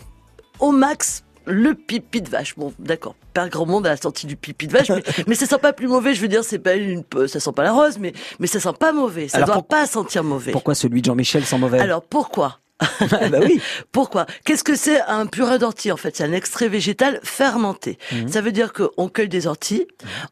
au 0.59 0.71
max 0.71 1.24
le 1.45 1.73
pipi 1.75 2.21
de 2.21 2.29
vache. 2.29 2.55
Bon, 2.57 2.73
d'accord, 2.79 3.15
pas 3.33 3.47
grand 3.49 3.65
monde 3.65 3.85
à 3.87 3.91
la 3.91 3.97
sortie 3.97 4.27
du 4.27 4.35
pipi 4.35 4.67
de 4.67 4.73
vache, 4.73 4.89
mais, 4.89 5.03
mais 5.27 5.35
ça 5.35 5.45
sent 5.45 5.57
pas 5.59 5.73
plus 5.73 5.87
mauvais. 5.87 6.13
Je 6.13 6.21
veux 6.21 6.27
dire, 6.27 6.43
c'est 6.43 6.59
pas 6.59 6.75
une, 6.75 7.03
ça 7.27 7.39
sent 7.39 7.51
pas 7.55 7.63
la 7.63 7.71
rose, 7.73 7.97
mais 7.99 8.13
mais 8.39 8.47
ça 8.47 8.59
sent 8.59 8.73
pas 8.79 8.91
mauvais. 8.91 9.27
Ça 9.27 9.37
Alors, 9.37 9.47
doit 9.47 9.55
pour- 9.55 9.67
pas 9.67 9.85
sentir 9.87 10.23
mauvais. 10.23 10.51
Pourquoi 10.51 10.75
celui 10.75 11.01
de 11.01 11.05
Jean-Michel 11.05 11.45
sent 11.45 11.57
mauvais? 11.57 11.79
Alors 11.79 12.01
pourquoi? 12.03 12.59
Bah 13.09 13.39
oui. 13.41 13.61
Pourquoi? 13.93 14.25
Qu'est-ce 14.43 14.65
que 14.65 14.75
c'est 14.75 14.99
un 15.03 15.27
purin 15.27 15.57
d'ortie 15.57 15.93
En 15.93 15.97
fait, 15.97 16.13
c'est 16.17 16.25
un 16.25 16.33
extrait 16.33 16.67
végétal 16.67 17.21
fermenté. 17.23 17.97
Mhm. 18.11 18.27
Ça 18.27 18.41
veut 18.41 18.51
dire 18.51 18.73
qu'on 18.73 19.07
cueille 19.07 19.29
des 19.29 19.47
orties, 19.47 19.87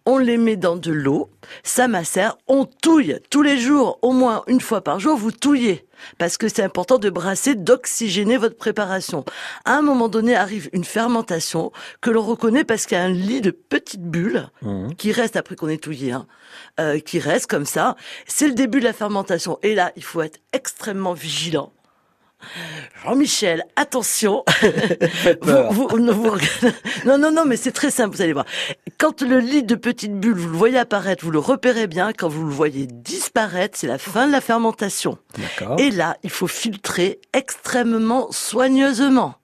on 0.05 0.17
les 0.17 0.35
met 0.37 0.57
dans 0.57 0.75
de 0.75 0.91
l'eau, 0.91 1.29
ça 1.63 1.87
macère, 1.87 2.35
on 2.47 2.65
touille 2.65 3.17
tous 3.29 3.43
les 3.43 3.57
jours, 3.57 3.97
au 4.01 4.11
moins 4.11 4.43
une 4.47 4.59
fois 4.59 4.81
par 4.81 4.99
jour, 4.99 5.15
vous 5.17 5.31
touillez. 5.31 5.85
Parce 6.17 6.37
que 6.37 6.47
c'est 6.47 6.63
important 6.63 6.97
de 6.97 7.09
brasser, 7.09 7.55
d'oxygéner 7.55 8.37
votre 8.37 8.57
préparation. 8.57 9.25
À 9.65 9.73
un 9.75 9.81
moment 9.81 10.07
donné 10.09 10.35
arrive 10.35 10.69
une 10.73 10.83
fermentation 10.83 11.71
que 12.01 12.09
l'on 12.09 12.21
reconnaît 12.23 12.63
parce 12.63 12.85
qu'il 12.85 12.97
y 12.97 13.01
a 13.01 13.03
un 13.03 13.09
lit 13.09 13.41
de 13.41 13.51
petites 13.51 14.03
bulles 14.03 14.49
Mhm. 14.61 14.95
qui 14.95 15.11
reste 15.11 15.35
après 15.35 15.55
qu'on 15.55 15.69
ait 15.69 15.77
touillé, 15.77 16.11
hein, 16.11 16.25
euh, 16.79 16.99
qui 16.99 17.19
reste 17.19 17.47
comme 17.47 17.65
ça. 17.65 17.95
C'est 18.27 18.47
le 18.47 18.53
début 18.53 18.79
de 18.79 18.85
la 18.85 18.93
fermentation. 18.93 19.59
Et 19.63 19.75
là, 19.75 19.91
il 19.95 20.03
faut 20.03 20.21
être 20.21 20.39
extrêmement 20.53 21.13
vigilant. 21.13 21.71
Jean-Michel, 23.03 23.63
attention. 23.75 24.43
Vous- 25.41 25.87
vous- 25.87 25.99
non, 25.99 26.13
vous- 26.13 26.37
non, 27.05 27.17
non, 27.17 27.31
non, 27.31 27.45
mais 27.45 27.57
c'est 27.57 27.71
très 27.71 27.91
simple, 27.91 28.15
vous 28.15 28.21
allez 28.21 28.33
voir. 28.33 28.45
Quand 28.97 29.21
le 29.21 29.39
lit 29.39 29.63
de 29.63 29.75
petites 29.75 30.19
bulles, 30.19 30.37
vous 30.37 30.49
le 30.49 30.57
voyez 30.57 30.77
apparaître, 30.77 31.23
vous 31.23 31.31
le 31.31 31.39
repérez 31.39 31.87
bien. 31.87 32.13
Quand 32.13 32.27
vous 32.29 32.45
le 32.45 32.51
voyez 32.53 32.87
disparaître, 32.87 33.77
c'est 33.77 33.87
la 33.87 33.97
fin 33.97 34.27
de 34.27 34.31
la 34.31 34.41
fermentation. 34.41 35.17
Et 35.79 35.91
là, 35.91 36.17
il 36.23 36.29
faut 36.29 36.47
filtrer 36.47 37.19
extrêmement 37.33 38.31
soigneusement. 38.31 39.35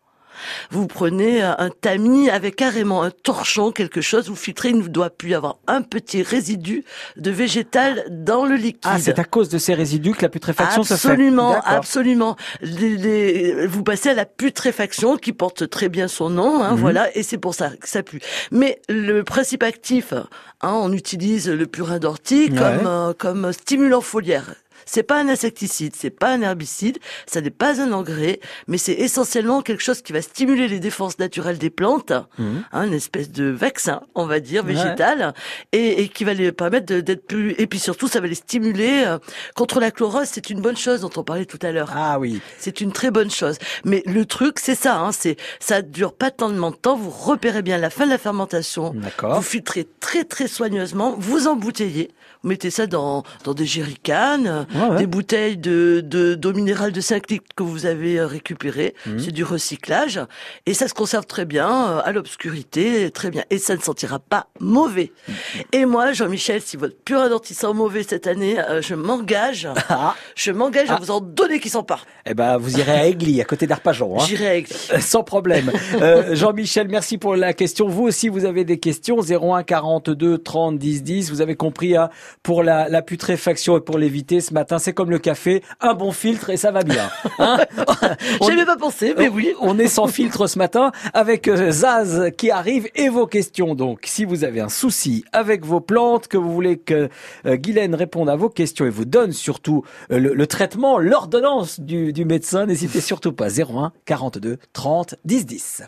Vous 0.72 0.88
prenez 0.88 1.44
euh, 1.44 1.54
un 1.58 1.70
tamis 1.70 2.30
avec 2.30 2.56
carrément 2.56 3.04
un 3.04 3.12
torchon, 3.12 3.72
quelque 3.72 4.02
chose, 4.02 4.28
vous 4.30 4.36
filtrez, 4.36 4.70
il 4.70 4.78
ne 4.80 4.88
doit 4.88 5.10
plus 5.10 5.30
y 5.30 5.34
avoir 5.36 5.58
un 5.68 5.82
petit 5.82 6.22
résidu 6.24 6.84
de 7.18 7.32
végétal 7.32 8.04
dans 8.10 8.46
le 8.46 8.56
liquide. 8.56 8.80
Ah, 8.84 9.00
c'est 9.00 9.20
à 9.20 9.24
cause 9.24 9.50
de 9.50 9.58
ces 9.58 9.74
résidus 9.74 10.14
que 10.14 10.22
la 10.22 10.30
putréfaction 10.30 10.84
se 10.84 10.90
fait. 10.96 11.08
Absolument, 11.10 11.62
absolument. 11.64 12.36
Les- 12.62 12.96
les- 12.98 13.68
vous 13.68 13.84
passez 13.84 14.10
à 14.10 14.14
la 14.14 14.26
putréfaction 14.26 15.18
qui 15.18 15.34
porte 15.34 15.70
très 15.70 15.90
bien 15.90 16.08
son 16.08 16.30
nom, 16.30 16.64
hein, 16.64 16.72
Mhm. 16.72 16.80
voilà, 16.80 17.16
et 17.18 17.24
c'est 17.24 17.38
pour 17.38 17.54
ça 17.56 17.70
que 17.70 17.88
ça 17.88 18.04
pue. 18.04 18.20
Mais 18.52 18.82
le 18.90 19.22
principe 19.24 19.64
actif, 19.64 20.14
hein, 20.14 20.28
on 20.62 20.92
utilise 20.94 21.50
le 21.50 21.66
purin 21.68 22.00
d'ortie 22.00 22.50
Ouais. 22.52 22.58
comme 22.58 22.88
euh, 22.88 23.14
comme 23.18 23.52
stimulant 23.54 24.02
foliaire. 24.02 24.56
C'est 24.92 25.04
pas 25.04 25.20
un 25.20 25.30
insecticide, 25.30 25.94
c'est 25.96 26.10
pas 26.10 26.32
un 26.32 26.42
herbicide, 26.42 26.98
ça 27.28 27.42
n'est 27.42 27.52
pas 27.52 27.80
un 27.80 27.92
engrais, 27.92 28.40
mais 28.68 28.80
c'est 28.80 28.94
essentiellement 28.94 29.62
quelque 29.62 29.84
chose 29.84 30.02
qui 30.02 30.14
va 30.14 30.22
stimuler 30.24 30.68
les 30.68 30.80
défenses 30.80 31.20
naturelles 31.20 31.60
des 31.60 31.70
plantes, 31.70 32.12
Mhm. 32.40 32.64
hein, 32.72 32.88
une 32.88 32.94
espèce 32.94 33.32
de 33.32 33.46
vaccin, 33.52 34.02
on 34.16 34.26
va 34.26 34.40
dire, 34.40 34.66
Ouais. 34.66 34.74
végétal, 34.74 35.34
et, 35.74 36.02
et 36.02 36.08
qui 36.10 36.24
va 36.24 36.34
les 36.34 36.52
permettre 36.52 36.88
d'être 36.96 37.28
plus... 37.28 37.54
Et 37.60 37.68
puis 37.68 37.78
surtout, 37.78 38.08
ça 38.08 38.20
va 38.20 38.26
les 38.26 38.34
stimuler 38.36 39.04
euh, 39.06 39.20
contre 39.56 39.80
la 39.80 39.92
chlorose, 39.92 40.28
c'est 40.32 40.50
une 40.50 40.60
bonne 40.62 40.78
chose 40.78 41.02
dont 41.02 41.12
on 41.18 41.24
parlait 41.24 41.46
tout 41.46 41.60
à 41.62 41.72
l'heure. 41.72 41.92
Ah 41.96 42.18
oui. 42.20 42.42
C'est 42.58 42.82
une 42.82 42.92
très 42.92 43.12
bonne 43.12 43.30
chose. 43.30 43.58
Mais 43.86 44.02
le 44.08 44.26
truc, 44.26 44.58
c'est 44.60 44.74
ça, 44.76 44.98
hein, 44.98 45.12
c'est 45.12 45.38
ça 45.60 45.84
dure 45.84 46.14
pas 46.14 46.32
tellement 46.32 46.72
de 46.72 46.76
temps, 46.78 46.96
vous 46.96 47.12
repérez 47.12 47.62
bien 47.62 47.78
la 47.78 47.92
fin 47.92 48.06
de 48.06 48.10
la 48.10 48.18
fermentation, 48.18 48.94
D'accord. 48.96 49.36
vous 49.36 49.42
filtrez 49.44 49.88
très 50.00 50.24
très 50.24 50.48
soigneusement, 50.48 51.16
vous 51.20 51.48
embouteillez, 51.48 52.10
vous 52.44 52.50
mettez 52.50 52.70
ça 52.70 52.88
dans, 52.88 53.24
dans 53.44 53.54
des 53.54 53.66
jerrycans, 53.66 54.66
Ouais, 54.74 54.90
ouais. 54.92 54.98
des 54.98 55.08
bouteilles 55.08 55.58
de 55.58 56.02
de- 56.06 56.36
d'eau 56.36 56.54
minérale 56.54 56.92
de 56.92 57.02
5 57.02 57.30
litres 57.30 57.46
que 57.56 57.64
vous 57.64 57.86
avez 57.86 58.18
euh, 58.20 58.28
récupérées. 58.28 58.96
Mhm. 59.06 59.20
C'est 59.20 59.32
du 59.32 59.44
recyclage. 59.44 60.20
Et 60.66 60.74
ça 60.74 60.88
se 60.88 60.94
conserve 60.94 61.26
très 61.26 61.46
bien, 61.46 61.68
euh, 61.70 62.02
à 62.04 62.12
l'obscurité, 62.12 63.12
très 63.12 63.30
bien. 63.30 63.44
Et 63.50 63.58
ça 63.58 63.76
ne 63.76 63.82
sentira 63.82 64.20
pas 64.20 64.48
mauvais. 64.60 65.12
Mhm. 65.28 65.36
Et 65.74 65.86
moi, 65.86 66.14
Jean-Michel, 66.14 66.62
si 66.62 66.78
votre 66.78 66.96
d'ortie 67.30 67.54
sent 67.54 67.74
mauvais 67.74 68.04
cette 68.04 68.28
année, 68.28 68.60
euh, 68.60 68.82
je 68.82 68.96
m'engage, 68.96 69.68
Ah. 69.90 70.16
je 70.36 70.52
m'engage 70.52 70.90
à 70.90 70.96
Ah. 70.96 71.00
vous 71.02 71.12
en 71.12 71.22
donner 71.22 71.60
qui 71.60 71.70
sent 71.70 71.84
pas. 71.88 72.00
Eh 72.26 72.34
ben, 72.34 72.58
vous 72.58 72.80
irez 72.80 72.92
à 72.92 73.08
Aigli, 73.08 73.42
à 73.42 73.46
côté 73.46 73.68
d'Arpajon. 73.68 74.18
Hein. 74.20 74.26
J'irai 74.28 74.48
avec 74.48 74.70
lui. 74.70 74.78
Sans 75.02 75.24
problème. 75.24 75.72
Euh, 76.02 76.36
Jean-Michel, 76.36 76.88
merci 76.90 77.18
pour 77.18 77.36
la 77.36 77.54
question. 77.54 77.88
Vous 77.90 78.04
aussi, 78.04 78.30
vous 78.30 78.46
avez 78.46 78.64
des 78.64 78.80
questions. 78.80 79.18
01 79.22 79.64
42 79.64 80.38
30 80.38 80.78
10 80.78 81.04
10. 81.04 81.30
Vous 81.32 81.42
avez 81.42 81.56
compris, 81.56 81.96
hein, 81.98 82.10
pour 82.44 82.64
la, 82.64 82.90
la 82.90 83.02
putréfaction 83.02 83.78
et 83.78 83.82
pour 83.82 83.98
l'éviter 83.98 84.42
ce 84.42 84.54
matin, 84.54 84.80
c'est 84.80 84.94
comme 84.94 85.10
le 85.10 85.20
café, 85.20 85.64
un 85.82 85.94
bon 85.94 86.12
filtre 86.12 86.50
et 86.50 86.58
ça 86.58 86.72
va 86.72 86.84
bien. 86.84 87.10
Hein 87.40 87.60
J'avais 88.42 88.66
pas 88.66 88.78
pensé, 88.78 89.14
mais 89.18 89.28
oui. 89.28 89.54
On 89.62 89.78
est 89.80 89.88
sans 89.88 90.08
filtre 90.08 90.48
ce 90.48 90.58
matin 90.58 90.92
avec 91.14 91.48
euh, 91.48 91.72
Zaz 91.72 92.32
qui 92.38 92.52
arrive 92.52 92.88
et 92.96 93.10
vos 93.10 93.28
questions. 93.28 93.76
Donc, 93.76 94.02
si 94.06 94.26
vous 94.26 94.44
avez 94.44 94.62
un 94.62 94.70
souci 94.70 95.26
avec 95.32 95.66
vos 95.66 95.82
plantes, 95.82 96.28
que 96.28 96.38
vous 96.38 96.52
voulez 96.52 96.78
que 96.78 97.10
euh, 97.46 97.56
Guylaine 97.56 97.96
réponde 97.96 98.30
à 98.30 98.36
vos 98.36 98.50
questions 98.50 98.86
et 98.86 98.90
vous 98.90 99.06
donne 99.06 99.32
surtout 99.32 99.84
euh, 100.12 100.20
le, 100.20 100.34
le 100.34 100.48
traitement, 100.48 100.98
l'ordonnance 100.98 101.80
du, 101.80 102.14
du 102.14 102.26
médecin, 102.26 102.66
n'hésitez 102.66 103.02
surtout 103.02 103.34
pas. 103.34 103.50
01 103.50 103.92
42 104.06 104.58
30 104.74 105.16
10 105.26 105.46
10. 105.46 105.84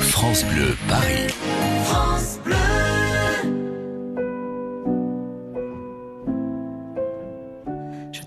France 0.00 0.44
Bleu 0.44 0.76
Paris. 0.88 1.28
Je 2.44 2.81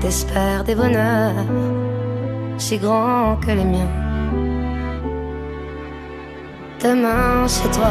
T'espère 0.00 0.62
des 0.62 0.76
bonheurs 0.76 1.34
si 2.56 2.78
grands 2.78 3.36
que 3.36 3.50
les 3.50 3.64
miens. 3.64 3.88
Demain, 6.82 7.48
c'est 7.48 7.70
toi. 7.70 7.90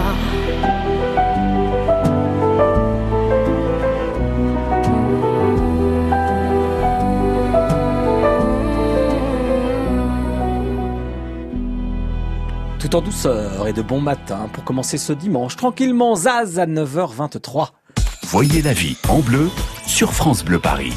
Tout 12.79 12.95
en 12.95 13.01
douceur 13.01 13.67
et 13.67 13.73
de 13.73 13.81
bon 13.81 13.99
matin 13.99 14.47
pour 14.53 14.63
commencer 14.63 14.97
ce 14.97 15.11
dimanche 15.11 15.57
tranquillement. 15.57 16.15
Zaz 16.15 16.57
à 16.57 16.65
9h23. 16.65 17.71
Voyez 18.23 18.61
la 18.61 18.73
vie 18.73 18.95
en 19.09 19.19
bleu 19.19 19.49
sur 19.85 20.13
France 20.13 20.45
Bleu 20.45 20.59
Paris. 20.59 20.93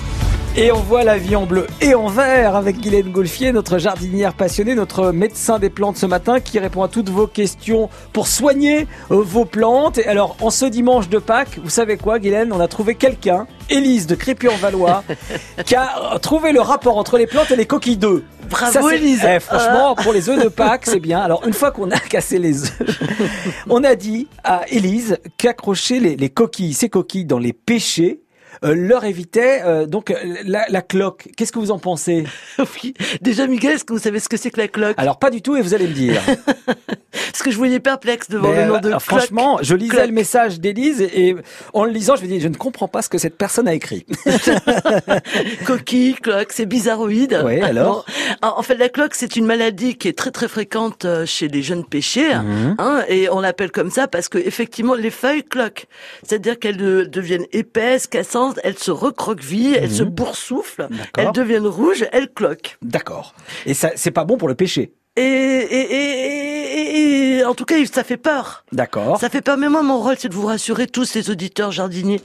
Et 0.57 0.73
on 0.73 0.81
voit 0.81 1.05
la 1.05 1.17
vie 1.17 1.37
en 1.37 1.47
bleu 1.47 1.69
et 1.81 1.95
en 1.95 2.09
vert 2.09 2.57
avec 2.57 2.81
Guylaine 2.81 3.13
Golfier, 3.13 3.53
notre 3.53 3.79
jardinière 3.79 4.35
passionnée, 4.35 4.75
notre 4.75 5.13
médecin 5.13 5.61
des 5.61 5.71
plantes 5.71 5.97
ce 5.97 6.07
matin 6.07 6.41
qui 6.41 6.59
répond 6.59 6.83
à 6.83 6.89
toutes 6.89 7.09
vos 7.09 7.29
questions 7.29 7.89
pour 8.13 8.27
soigner 8.27 8.89
euh, 9.13 9.23
vos 9.23 9.45
plantes. 9.45 9.99
Et 9.99 10.07
alors, 10.09 10.37
en 10.41 10.51
ce 10.51 10.67
dimanche 10.67 11.09
de 11.09 11.19
Pâques, 11.19 11.61
vous 11.63 11.71
savez 11.71 11.97
quoi, 11.97 12.19
Guylaine? 12.19 12.53
On 12.53 12.59
a 12.59 12.67
trouvé 12.67 12.97
quelqu'un, 12.97 13.47
Élise 13.71 14.09
de 14.09 14.17
Crépy-en-Valois, 14.17 15.05
qui 15.67 15.77
a 15.77 16.19
trouvé 16.21 16.51
le 16.51 16.61
rapport 16.61 16.99
entre 16.99 17.17
les 17.17 17.29
plantes 17.29 17.53
et 17.53 17.57
les 17.57 17.67
coquilles 17.67 17.97
d'œufs. 17.97 18.25
Bravo, 18.51 18.73
Ça, 18.73 18.95
Élise. 18.95 19.25
Eh, 19.25 19.39
franchement, 19.39 19.95
pour 19.95 20.13
les 20.13 20.29
œufs 20.29 20.43
de 20.43 20.49
Pâques, 20.49 20.87
c'est 20.87 20.99
bien. 20.99 21.21
Alors, 21.21 21.47
une 21.47 21.55
fois 21.55 21.71
qu'on 21.71 21.93
a 21.93 22.01
cassé 22.01 22.41
les 22.41 22.65
œufs, 22.65 23.01
on 23.69 23.85
a 23.85 23.95
dit 23.95 24.27
à 24.43 24.63
Élise 24.69 25.19
qu'accrocher 25.39 26.01
les, 26.01 26.17
les 26.17 26.29
coquilles, 26.29 26.75
ces 26.75 26.89
coquilles 26.89 27.25
dans 27.25 27.39
les 27.39 27.53
pêchers, 27.53 28.21
euh, 28.65 28.75
leur 28.75 29.05
évitait 29.05 29.63
euh, 29.65 29.87
donc 29.87 30.11
euh, 30.11 30.17
la, 30.45 30.65
la 30.69 30.83
cloque. 30.83 31.29
Qu'est-ce 31.37 31.53
que 31.53 31.59
vous 31.59 31.71
en 31.71 31.79
pensez? 31.79 32.25
Oui. 32.83 32.95
Déjà, 33.21 33.47
Miguel, 33.47 33.73
est-ce 33.73 33.85
que 33.85 33.93
vous 33.93 33.99
savez 33.99 34.21
ce 34.21 34.29
que 34.29 34.37
c'est 34.37 34.51
que 34.51 34.61
la 34.61 34.69
cloque? 34.69 34.95
Alors 34.99 35.19
pas 35.19 35.31
du 35.31 35.41
tout 35.43 35.57
et 35.57 35.63
vous 35.63 35.75
allez 35.75 35.87
me 35.89 35.93
dire. 35.95 36.21
Parce 37.13 37.43
que 37.43 37.51
je 37.51 37.57
voyais 37.57 37.81
perplexe 37.81 38.29
devant 38.29 38.51
Mais, 38.51 38.63
le 38.65 38.69
nom 38.69 38.75
euh, 38.77 38.81
de 38.81 38.89
cloque. 38.91 39.01
franchement, 39.01 39.59
je 39.63 39.75
lisais 39.75 39.95
Cloque. 39.97 40.07
le 40.09 40.13
message 40.13 40.61
d'Élise 40.61 41.01
et, 41.01 41.29
et 41.29 41.37
en 41.73 41.85
le 41.85 41.91
lisant, 41.91 42.17
je 42.17 42.23
me 42.23 42.27
dis 42.29 42.41
je 42.41 42.49
ne 42.49 42.55
comprends 42.57 42.89
pas 42.89 43.03
ce 43.03 43.09
que 43.09 43.19
cette 43.19 43.37
personne 43.37 43.67
a 43.69 43.75
écrit. 43.75 44.05
Coquille, 45.67 46.15
cloque, 46.15 46.53
c'est 46.53 46.67
bizarroïde. 46.67 47.41
Oui, 47.45 47.61
alors? 47.61 48.05
En 48.43 48.63
fait, 48.63 48.75
la 48.77 48.89
cloque, 48.89 49.15
c'est 49.15 49.37
une 49.37 49.47
maladie 49.47 49.97
qui 49.97 50.09
est 50.09 50.17
très 50.17 50.31
très 50.31 50.49
fréquente 50.49 51.05
euh, 51.05 51.27
chez 51.27 51.49
les 51.49 51.63
jeunes 51.63 51.85
pêcheurs, 51.85 52.43
Mhm. 52.43 52.77
hein, 52.79 53.03
et 53.09 53.29
on 53.31 53.41
l'appelle 53.41 53.71
comme 53.71 53.91
ça 53.91 54.09
parce 54.09 54.29
que 54.29 54.39
effectivement, 54.39 54.95
les 54.95 55.11
feuilles 55.11 55.45
cloquent, 55.45 55.85
c'est-à-dire 56.23 56.59
qu'elles 56.59 56.81
euh, 56.83 57.07
deviennent 57.07 57.47
épaisses, 57.53 58.07
cassantes, 58.07 58.50
elles 58.65 58.79
se 58.79 58.91
recroquevillent, 58.91 59.75
elles 59.75 59.91
se 59.93 60.03
boursouflent, 60.03 60.89
D'accord. 60.91 61.07
elles 61.19 61.33
deviennent 61.33 61.67
rouges, 61.67 62.05
elles 62.13 62.31
cloquent. 62.33 62.73
D'accord. 62.83 63.35
Et 63.67 63.75
ça, 63.75 63.91
c'est 63.97 64.11
pas 64.11 64.25
bon 64.25 64.37
pour 64.37 64.49
le 64.49 64.55
pêcher. 64.55 64.93
Et, 65.17 65.23
et, 65.23 65.95
et, 65.95 67.37
et- 67.37 67.39
et- 67.39 67.45
en 67.45 67.55
tout 67.55 67.65
cas, 67.65 67.75
ça 67.93 68.05
fait 68.05 68.17
peur. 68.17 68.65
D'accord. 68.73 69.19
Ça 69.19 69.29
fait 69.29 69.41
peur. 69.41 69.57
Mais 69.57 69.69
moi, 69.69 69.83
mon 69.83 69.99
rôle, 69.99 70.15
c'est 70.19 70.29
de 70.29 70.35
vous 70.35 70.47
rassurer 70.47 70.87
tous 70.87 71.15
les 71.15 71.31
auditeurs 71.31 71.73
jardiniers. 71.73 72.21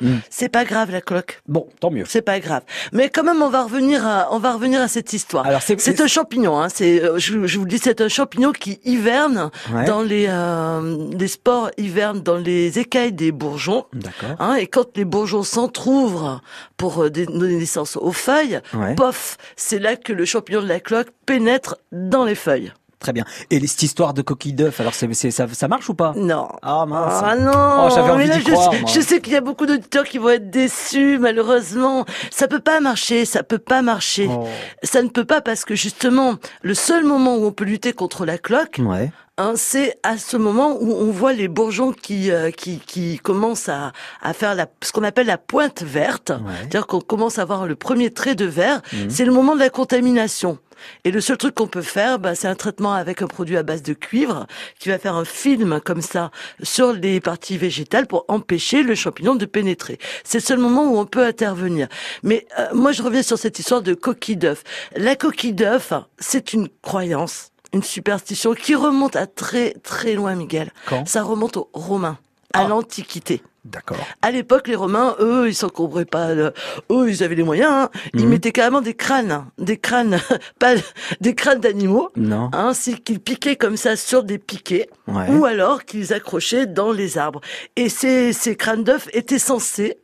Mm. 0.00 0.16
C'est 0.30 0.48
pas 0.48 0.64
grave 0.64 0.90
la 0.90 1.00
cloque. 1.00 1.40
Bon, 1.48 1.66
tant 1.80 1.90
mieux. 1.90 2.04
C'est 2.06 2.22
pas 2.22 2.40
grave. 2.40 2.62
Mais 2.92 3.08
quand 3.10 3.24
même, 3.24 3.42
on 3.42 3.48
va 3.48 3.64
revenir 3.64 4.06
à, 4.06 4.28
on 4.32 4.38
va 4.38 4.52
revenir 4.52 4.80
à 4.80 4.88
cette 4.88 5.12
histoire. 5.12 5.46
Alors 5.46 5.62
c'est 5.62 5.80
C'est 5.80 6.00
un 6.00 6.06
champignon, 6.06 6.60
hein. 6.60 6.68
C'est, 6.68 7.02
euh, 7.02 7.18
je, 7.18 7.46
je 7.46 7.58
vous 7.58 7.64
le 7.64 7.70
dis, 7.70 7.78
c'est 7.78 8.00
un 8.00 8.08
champignon 8.08 8.52
qui 8.52 8.80
hiverne 8.84 9.50
Ouais. 9.72 9.84
dans 9.84 10.02
les, 10.02 10.26
euh, 10.28 11.08
les 11.18 11.28
spores 11.28 11.70
hivernent 11.78 12.20
dans 12.22 12.36
les 12.36 12.78
écailles 12.78 13.12
des 13.12 13.32
bourgeons. 13.32 13.86
D'accord. 13.92 14.36
Hein, 14.38 14.54
et 14.56 14.66
quand 14.66 14.96
les 14.96 15.04
bourgeons 15.04 15.42
s'entr'ouvrent 15.42 16.40
pour 16.76 17.04
euh, 17.04 17.10
donner 17.10 17.56
naissance 17.56 17.96
aux 17.96 18.12
feuilles, 18.12 18.60
Ouais. 18.74 18.94
pof, 18.94 19.36
c'est 19.56 19.78
là 19.78 19.96
que 19.96 20.12
le 20.12 20.24
champignon 20.24 20.62
de 20.62 20.68
la 20.68 20.80
cloque 20.80 21.08
pénètre 21.26 21.76
dans 21.92 22.24
les 22.24 22.34
feuilles. 22.34 22.72
Très 23.00 23.12
bien. 23.12 23.24
Et 23.50 23.64
cette 23.66 23.82
histoire 23.84 24.12
de 24.12 24.22
coquille 24.22 24.54
d'œuf, 24.54 24.80
alors 24.80 24.92
c'est, 24.92 25.12
c'est- 25.14 25.30
ça, 25.30 25.46
ça 25.52 25.68
marche 25.68 25.88
ou 25.88 25.94
pas? 25.94 26.14
Non. 26.16 26.48
Ah 26.62 26.84
mince. 26.84 27.22
Ah 27.24 27.36
non 27.36 27.86
Oh, 27.86 27.88
j'avais 27.94 28.10
envie 28.10 28.24
mais 28.24 28.26
là, 28.26 28.36
d'y 28.38 28.44
je, 28.44 28.50
croire, 28.50 28.72
sais- 28.72 28.80
moi. 28.80 28.90
je 28.92 29.00
sais 29.00 29.20
qu'il 29.20 29.32
y 29.32 29.36
a 29.36 29.40
beaucoup 29.40 29.66
d'auditeurs 29.66 30.04
qui 30.04 30.18
vont 30.18 30.30
être 30.30 30.50
déçus, 30.50 31.18
malheureusement. 31.20 32.04
Ça 32.32 32.48
peut 32.48 32.58
pas 32.58 32.80
marcher, 32.80 33.24
ça 33.24 33.42
peut 33.44 33.58
pas 33.58 33.82
marcher. 33.82 34.28
Oh. 34.28 34.46
Ça 34.82 35.02
ne 35.02 35.08
peut 35.08 35.24
pas 35.24 35.40
parce 35.40 35.64
que 35.64 35.76
justement, 35.76 36.34
le 36.62 36.74
seul 36.74 37.04
moment 37.04 37.36
où 37.36 37.44
on 37.46 37.52
peut 37.52 37.64
lutter 37.64 37.92
contre 37.92 38.24
la 38.26 38.36
cloque, 38.36 38.80
Ouais. 38.80 39.12
Hein, 39.38 39.54
c'est 39.56 39.98
à 40.02 40.18
ce 40.18 40.36
moment 40.36 40.76
où 40.80 40.92
on 40.92 41.10
voit 41.10 41.32
les 41.32 41.48
bourgeons 41.48 41.92
qui 41.92 42.30
euh, 42.30 42.50
qui, 42.50 42.78
qui 42.80 43.18
commencent 43.18 43.68
à, 43.70 43.92
à 44.20 44.32
faire 44.34 44.54
la, 44.54 44.66
ce 44.82 44.92
qu'on 44.92 45.04
appelle 45.04 45.26
la 45.26 45.38
pointe 45.38 45.82
verte, 45.82 46.30
Ouais. 46.30 46.36
c'est-à-dire 46.60 46.86
qu'on 46.86 47.00
commence 47.00 47.38
à 47.38 47.44
voir 47.46 47.66
le 47.66 47.74
premier 47.76 48.10
trait 48.12 48.34
de 48.34 48.44
vert. 48.44 48.82
Mhm. 48.92 49.08
C'est 49.10 49.24
le 49.24 49.32
moment 49.32 49.54
de 49.54 49.60
la 49.60 49.70
contamination. 49.70 50.58
Et 51.04 51.10
le 51.10 51.20
seul 51.20 51.36
truc 51.36 51.56
qu'on 51.56 51.66
peut 51.66 51.82
faire, 51.82 52.20
bah, 52.20 52.36
c'est 52.36 52.46
un 52.46 52.54
traitement 52.54 52.92
avec 52.92 53.20
un 53.20 53.26
produit 53.26 53.56
à 53.56 53.64
base 53.64 53.82
de 53.82 53.94
cuivre 53.94 54.46
qui 54.78 54.90
va 54.90 54.98
faire 55.00 55.16
un 55.16 55.24
film 55.24 55.80
comme 55.84 56.02
ça 56.02 56.30
sur 56.62 56.92
les 56.92 57.18
parties 57.20 57.58
végétales 57.58 58.06
pour 58.06 58.24
empêcher 58.28 58.84
le 58.84 58.94
champignon 58.94 59.34
de 59.34 59.44
pénétrer. 59.44 59.98
C'est 60.22 60.38
le 60.38 60.44
seul 60.44 60.58
moment 60.58 60.84
où 60.92 60.96
on 60.96 61.04
peut 61.04 61.24
intervenir. 61.24 61.88
Mais 62.22 62.46
euh, 62.60 62.66
moi, 62.74 62.92
je 62.92 63.02
reviens 63.02 63.24
sur 63.24 63.38
cette 63.38 63.58
histoire 63.58 63.82
de 63.82 63.92
coquille 63.94 64.36
d'œuf. 64.36 64.62
La 64.94 65.16
coquille 65.16 65.52
d'œuf, 65.52 65.92
c'est 66.20 66.52
une 66.52 66.68
croyance, 66.80 67.50
une 67.72 67.82
superstition 67.82 68.54
qui 68.54 68.74
remonte 68.74 69.16
à 69.16 69.26
très 69.26 69.74
très 69.82 70.14
loin, 70.14 70.34
Miguel. 70.34 70.72
Quand 70.86 71.06
Ça 71.08 71.22
remonte 71.22 71.56
aux 71.56 71.68
Romains, 71.72 72.18
à 72.54 72.62
Ah. 72.64 72.68
l'Antiquité. 72.68 73.42
D'accord. 73.64 73.98
À 74.22 74.30
l'époque, 74.30 74.66
les 74.68 74.76
Romains, 74.76 75.14
eux, 75.20 75.48
ils 75.48 75.54
s'encombraient 75.54 76.06
pas. 76.06 76.34
de- 76.34 76.54
Eux, 76.90 77.10
ils 77.10 77.22
avaient 77.22 77.34
les 77.34 77.42
moyens. 77.42 77.70
hein. 77.70 77.90
Ils 78.14 78.22
Mhm. 78.24 78.28
mettaient 78.30 78.52
carrément 78.52 78.80
des 78.80 78.94
crânes, 78.94 79.44
des 79.58 79.76
crânes, 79.76 80.18
pas 80.58 80.74
des 81.20 81.34
crânes 81.34 81.60
d'animaux, 81.60 82.08
Non. 82.16 82.48
hein, 82.54 82.72
c'est 82.72 82.94
qu'ils 82.94 83.20
piquaient 83.20 83.56
comme 83.56 83.76
ça 83.76 83.96
sur 83.96 84.22
des 84.22 84.38
piquets, 84.38 84.88
Ouais. 85.06 85.28
ou 85.30 85.44
alors 85.44 85.84
qu'ils 85.84 86.14
accrochaient 86.14 86.64
dans 86.66 86.92
les 86.92 87.18
arbres. 87.18 87.42
Et 87.76 87.90
ces, 87.90 88.32
ces 88.32 88.56
crânes 88.56 88.84
d'œufs 88.84 89.08
étaient 89.12 89.38
censés 89.40 89.98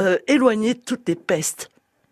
euh, 0.00 0.16
éloigner 0.26 0.74
toutes 0.74 1.06
les 1.06 1.16
pestes. 1.16 1.68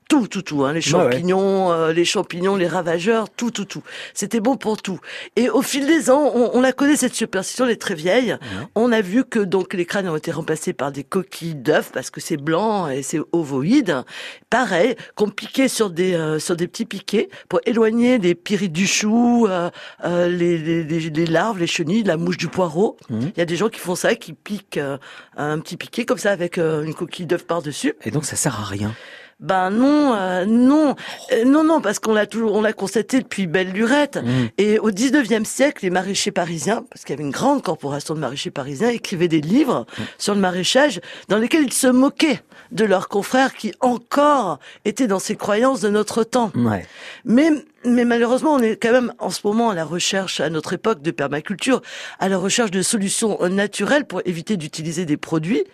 Tout, 0.09 0.27
tout, 0.27 0.41
tout, 0.43 0.65
hein, 0.65 0.73
les 0.73 0.79
ouais. 0.79 0.81
champignons, 0.81 1.71
euh, 1.71 1.93
les 1.93 2.07
champignons, 2.07 2.57
les 2.57 2.67
ravageurs, 2.67 3.29
tout, 3.29 3.51
tout, 3.51 3.67
tout. 3.67 3.83
C'était 4.15 4.41
bon 4.41 4.57
pour 4.57 4.81
tout. 4.81 4.99
Et 5.37 5.51
au 5.51 5.61
fil 5.61 5.87
des 5.87 6.09
ans, 6.11 6.33
on, 6.35 6.51
on 6.55 6.61
la 6.63 6.73
connaît 6.73 6.97
cette 6.97 7.15
superstition, 7.15 7.67
elle 7.67 7.73
est 7.73 7.77
très 7.77 7.95
vieille. 7.95 8.37
On 8.75 8.91
a 8.91 9.03
vu 9.03 9.25
que 9.25 9.39
donc 9.39 9.75
les 9.75 9.85
crânes 9.85 10.09
ont 10.09 10.17
été 10.17 10.33
remplacés 10.33 10.73
par 10.73 10.93
des 10.93 11.05
coquilles 11.05 11.55
d'œufs 11.55 11.91
parce 11.93 12.09
que 12.11 12.21
c'est 12.23 12.39
blanc 12.39 12.89
et 12.89 13.03
c'est 13.03 13.21
ovoïde. 13.33 14.03
Pareil, 14.49 14.97
qu'on 15.15 15.29
piquait 15.29 15.69
sur 15.69 15.91
des 15.91 16.15
euh, 16.15 16.39
sur 16.39 16.57
des 16.57 16.69
petits 16.69 16.87
piquets 16.87 17.29
pour 17.51 17.61
éloigner 17.67 18.17
les 18.19 18.35
piris 18.35 18.71
du 18.71 18.87
chou, 18.87 19.47
euh, 19.47 19.71
euh, 20.05 20.29
les, 20.29 20.57
les, 20.57 20.85
les, 20.85 21.11
les 21.11 21.27
larves, 21.27 21.59
les 21.59 21.67
chenilles, 21.67 22.03
la 22.03 22.17
mouche 22.17 22.39
du 22.39 22.49
poireau. 22.49 22.97
Mhm. 23.11 23.33
Il 23.37 23.39
y 23.39 23.43
a 23.43 23.47
des 23.47 23.57
gens 23.57 23.69
qui 23.69 23.81
font 23.81 23.95
ça, 23.95 24.15
qui 24.15 24.33
piquent 24.33 24.79
euh, 24.79 24.97
un 25.37 25.59
petit 25.59 25.77
piquet 25.77 26.07
comme 26.07 26.19
ça 26.19 26.31
avec 26.31 26.57
une 26.59 26.95
coquille 26.95 27.27
d'œuf 27.27 27.47
par 27.47 27.61
dessus. 27.61 27.95
Et 28.05 28.11
donc 28.11 28.25
ça 28.25 28.37
sert 28.37 28.59
à 28.59 28.65
rien. 28.65 28.95
Ben 29.41 29.71
non, 29.71 30.15
euh, 30.15 30.45
non, 30.47 30.97
Euh, 31.33 31.45
non, 31.45 31.63
non, 31.65 31.81
parce 31.81 31.99
qu'on 31.99 32.13
l'a 32.13 32.27
toujours, 32.27 32.55
on 32.55 32.63
l'a 32.63 32.73
constaté 32.73 33.21
depuis 33.21 33.47
belle 33.47 33.73
lurette. 33.73 34.17
Mm. 34.17 34.47
Et 34.59 34.79
au 34.79 34.91
19e 34.91 35.45
siècle, 35.45 35.85
les 35.85 35.91
maraîchers 35.91 36.31
parisiens, 36.31 36.85
parce 36.91 37.05
qu'il 37.05 37.15
y 37.15 37.19
avait 37.19 37.25
une 37.25 37.33
grande 37.33 37.63
corporation 37.63 38.15
de 38.15 38.21
maraîchers 38.21 38.51
parisiens, 38.51 38.89
écrivaient 38.89 39.29
des 39.29 39.41
livres 39.41 39.87
sur 40.19 40.35
le 40.35 40.41
maraîchage 40.41 41.01
dans 41.29 41.39
lesquels 41.39 41.65
ils 41.65 41.73
se 41.73 41.87
moquaient 41.87 42.41
de 42.73 42.85
leurs 42.85 43.09
confrères 43.09 43.55
qui 43.55 43.73
encore 43.81 44.59
étaient 44.85 45.07
dans 45.07 45.19
ces 45.19 45.37
croyances 45.37 45.81
de 45.81 45.89
notre 45.89 46.25
temps. 46.25 46.51
Ouais. 46.55 46.87
Mais 47.25 47.51
mais 47.93 48.05
malheureusement, 48.05 48.55
on 48.55 48.61
est 48.61 48.77
quand 48.77 48.93
même 48.93 49.13
en 49.19 49.31
ce 49.31 49.41
moment 49.45 49.71
à 49.71 49.75
la 49.75 49.85
recherche, 49.85 50.41
à 50.41 50.51
notre 50.51 50.73
époque 50.73 51.03
de 51.03 51.11
permaculture, 51.11 51.83
à 52.19 52.29
la 52.29 52.39
recherche 52.39 52.71
de 52.71 52.83
solutions 52.83 53.39
naturelles 53.49 54.07
pour 54.07 54.23
éviter 54.25 54.57
d'utiliser 54.57 55.05
des 55.05 55.17
produits. 55.17 55.65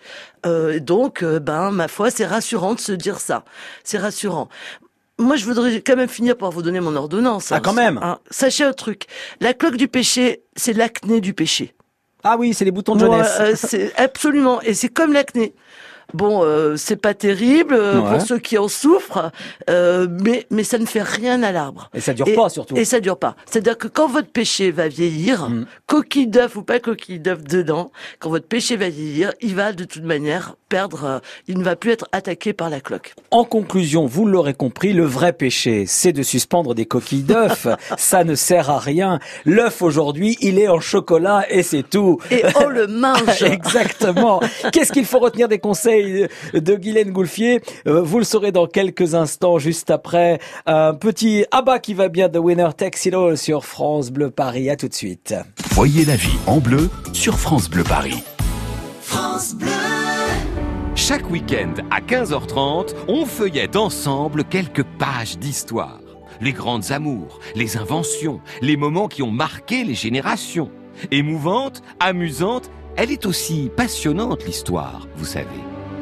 Euh, 0.45 0.79
donc, 0.79 1.23
euh, 1.23 1.39
ben, 1.39 1.71
ma 1.71 1.87
foi, 1.87 2.11
c'est 2.11 2.25
rassurant 2.25 2.73
de 2.73 2.79
se 2.79 2.91
dire 2.91 3.19
ça. 3.19 3.43
C'est 3.83 3.97
rassurant. 3.97 4.49
Moi, 5.17 5.37
je 5.37 5.45
voudrais 5.45 5.81
quand 5.81 5.95
même 5.95 6.09
finir 6.09 6.35
par 6.35 6.51
vous 6.51 6.61
donner 6.61 6.81
mon 6.81 6.95
ordonnance. 6.95 7.51
Ah, 7.51 7.61
quand 7.61 7.73
même. 7.73 7.99
Hein. 8.01 8.19
Sachez 8.29 8.65
un 8.65 8.73
truc. 8.73 9.05
La 9.39 9.53
cloque 9.53 9.77
du 9.77 9.87
péché, 9.87 10.43
c'est 10.55 10.73
l'acné 10.73 11.21
du 11.21 11.33
péché. 11.33 11.73
Ah 12.27 12.37
oui, 12.37 12.55
c'est 12.55 12.65
les 12.65 12.71
boutons 12.71 12.95
de 12.95 13.01
jeunesse. 13.01 13.37
euh, 13.39 13.53
c'est 13.55 13.95
absolument, 13.97 14.59
et 14.61 14.73
c'est 14.73 14.89
comme 14.89 15.13
l'acné. 15.13 15.53
Bon, 16.13 16.43
euh, 16.43 16.75
c'est 16.77 16.95
pas 16.95 17.13
terrible 17.13 17.73
euh, 17.73 17.99
Ouais. 17.99 18.09
pour 18.17 18.21
ceux 18.21 18.39
qui 18.39 18.57
en 18.57 18.67
souffrent, 18.67 19.31
euh, 19.69 20.07
mais 20.23 20.45
mais 20.51 20.63
ça 20.63 20.77
ne 20.77 20.85
fait 20.85 21.01
rien 21.01 21.41
à 21.43 21.51
l'arbre. 21.51 21.89
Et 21.93 21.99
ça 22.01 22.13
dure 22.13 22.27
pas, 22.35 22.49
surtout. 22.49 22.75
Et 22.77 22.85
ça 22.85 22.99
dure 22.99 23.17
pas. 23.17 23.35
C'est-à-dire 23.49 23.77
que 23.77 23.87
quand 23.87 24.07
votre 24.07 24.29
péché 24.29 24.71
va 24.71 24.87
vieillir, 24.87 25.49
Mm. 25.49 25.65
coquille 25.87 26.27
d'œuf 26.27 26.55
ou 26.55 26.61
pas 26.63 26.79
coquille 26.79 27.19
d'œuf 27.19 27.43
dedans, 27.43 27.91
quand 28.19 28.29
votre 28.29 28.47
péché 28.47 28.75
va 28.77 28.89
vieillir, 28.89 29.33
il 29.41 29.55
va 29.55 29.71
de 29.73 29.83
toute 29.83 30.03
manière 30.03 30.55
perdre. 30.69 31.21
il 31.47 31.57
ne 31.57 31.63
va 31.63 31.75
plus 31.75 31.91
être 31.91 32.07
attaqué 32.11 32.51
par 32.53 32.69
la 32.69 32.81
cloque. 32.81 33.13
En 33.31 33.43
conclusion, 33.45 34.05
vous 34.07 34.25
l'aurez 34.25 34.53
compris, 34.53 34.93
le 34.93 35.05
vrai 35.05 35.31
péché, 35.31 35.85
c'est 35.87 36.11
de 36.11 36.21
suspendre 36.23 36.73
des 36.75 36.85
coquilles 36.85 37.23
d'œufs. 37.23 37.67
ça 37.97 38.23
ne 38.23 38.35
sert 38.35 38.69
à 38.69 38.79
rien. 38.79 39.19
L'œuf 39.45 39.81
aujourd'hui, 39.81 40.37
il 40.41 40.59
est 40.59 40.67
en 40.67 40.79
chocolat 40.79 41.45
et 41.49 41.63
c'est 41.63 41.83
tout. 41.83 42.19
Et 42.31 42.43
on 42.55 42.67
le 42.67 42.87
mange. 42.87 43.41
Exactement. 43.43 44.41
Qu'est-ce 44.73 44.91
qu'il 44.91 45.05
faut 45.05 45.19
retenir 45.19 45.47
des 45.47 45.59
conseils 45.59 45.94
de 46.53 46.75
Guylaine 46.75 47.11
Goulfier 47.11 47.61
Euh, 47.87 48.01
Vous 48.01 48.17
le 48.19 48.23
saurez 48.23 48.51
dans 48.51 48.67
quelques 48.67 49.15
instants, 49.15 49.57
juste 49.59 49.91
après 49.91 50.39
un 50.65 50.93
petit 50.93 51.45
abat 51.51 51.79
qui 51.79 51.93
va 51.93 52.09
bien 52.09 52.29
de 52.29 52.39
Winner 52.39 52.69
Takes 52.75 53.05
It 53.05 53.13
All 53.13 53.37
sur 53.37 53.65
France 53.65 54.11
Bleu 54.11 54.29
Paris. 54.31 54.69
À 54.69 54.75
tout 54.75 54.87
de 54.87 54.93
suite. 54.93 55.33
Voyez 55.71 56.05
la 56.05 56.15
vie 56.15 56.37
en 56.47 56.57
bleu 56.59 56.89
sur 57.13 57.37
France 57.37 57.69
Bleu 57.69 57.83
Paris. 57.83 58.23
France 59.01 59.55
Bleu. 59.55 59.67
Chaque 60.95 61.29
week-end 61.29 61.73
à 61.91 61.99
15h30, 61.99 62.95
on 63.07 63.25
feuillette 63.25 63.75
ensemble 63.75 64.43
quelques 64.45 64.83
pages 64.97 65.37
d'histoire. 65.37 65.99
Les 66.41 66.53
grandes 66.53 66.91
amours, 66.91 67.39
les 67.55 67.77
inventions, 67.77 68.39
les 68.61 68.77
moments 68.77 69.07
qui 69.07 69.21
ont 69.21 69.31
marqué 69.31 69.83
les 69.83 69.93
générations. 69.93 70.69
Émouvante, 71.11 71.81
amusante, 71.99 72.69
elle 72.97 73.11
est 73.11 73.25
aussi 73.25 73.69
passionnante 73.75 74.45
l'histoire, 74.45 75.07
vous 75.17 75.25
savez. 75.25 75.45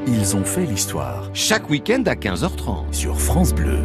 Ils 0.08 0.36
ont 0.36 0.44
fait 0.44 0.66
l'histoire 0.66 1.30
Chaque 1.34 1.70
week-end 1.70 2.04
à 2.06 2.16
15h30. 2.16 2.92
sur 2.92 3.20
France 3.20 3.54
Bleu. 3.54 3.80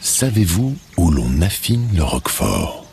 Savez-vous 0.00 0.76
où 0.96 1.10
l'on 1.10 1.40
affine 1.42 1.88
le 1.94 2.02
roquefort? 2.02 2.84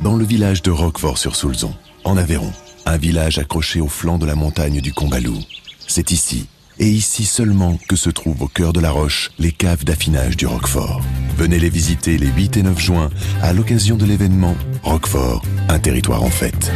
Dans 0.00 0.16
le 0.16 0.24
village 0.24 0.62
de 0.62 0.70
Roquefort-sur-Soulzon, 0.70 1.72
en 2.04 2.16
Aveyron, 2.16 2.52
un 2.86 2.96
village 2.96 3.38
accroché 3.38 3.80
au 3.80 3.88
flanc 3.88 4.18
de 4.18 4.26
la 4.26 4.34
montagne 4.34 4.80
du 4.80 4.92
Combalou. 4.92 5.38
C'est 5.86 6.10
ici, 6.10 6.48
et 6.78 6.88
ici 6.88 7.24
seulement, 7.24 7.78
que 7.88 7.96
se 7.96 8.10
trouvent 8.10 8.42
au 8.42 8.48
cœur 8.48 8.72
de 8.72 8.80
la 8.80 8.90
roche 8.90 9.30
les 9.38 9.52
caves 9.52 9.84
d'affinage 9.84 10.36
du 10.36 10.46
Roquefort. 10.46 11.00
Venez 11.36 11.58
les 11.58 11.70
visiter 11.70 12.18
les 12.18 12.26
8 12.26 12.56
et 12.56 12.62
9 12.62 12.78
juin 12.78 13.10
à 13.42 13.52
l'occasion 13.52 13.96
de 13.96 14.04
l'événement 14.04 14.56
Roquefort, 14.82 15.42
un 15.68 15.78
territoire 15.78 16.22
en 16.22 16.30
fête. 16.30 16.72